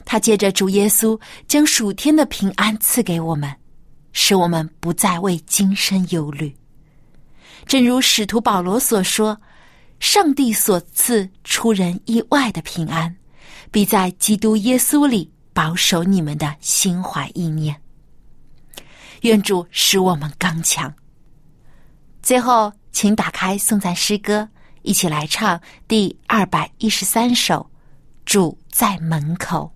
[0.04, 1.16] 他借着主耶稣
[1.46, 3.54] 将属天的平安赐给我们，
[4.12, 6.52] 使我们不再为今生忧虑。
[7.66, 9.40] 正如使徒保罗所说
[10.00, 13.14] ：“上帝所赐出人意外的平安，
[13.70, 17.80] 必在基督耶稣里保守你们的心怀意念。”
[19.22, 20.92] 愿主使我们刚强。
[22.22, 24.48] 最后，请打开颂赞诗歌，
[24.82, 27.56] 一起来唱第二百一十三首
[28.24, 29.70] 《主在门口》。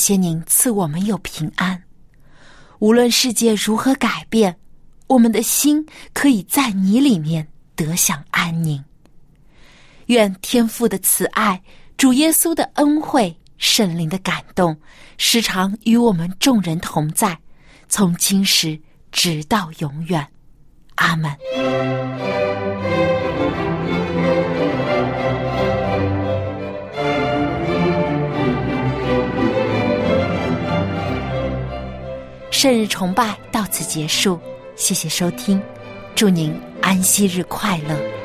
[0.00, 1.80] 谢您赐我们有平安。
[2.78, 4.56] 无论世界如何改变，
[5.06, 7.46] 我们的心可以在你里面
[7.76, 8.82] 得享安宁。
[10.06, 11.62] 愿天父的慈爱、
[11.98, 14.74] 主耶稣的恩惠、圣灵的感动，
[15.18, 17.38] 时常与我们众人同在，
[17.88, 18.80] 从今时
[19.12, 20.26] 直到永远。
[20.94, 21.30] 阿门。
[32.62, 34.38] 圣日崇拜到此结束，
[34.76, 35.58] 谢谢收听，
[36.14, 38.19] 祝您安息日快乐。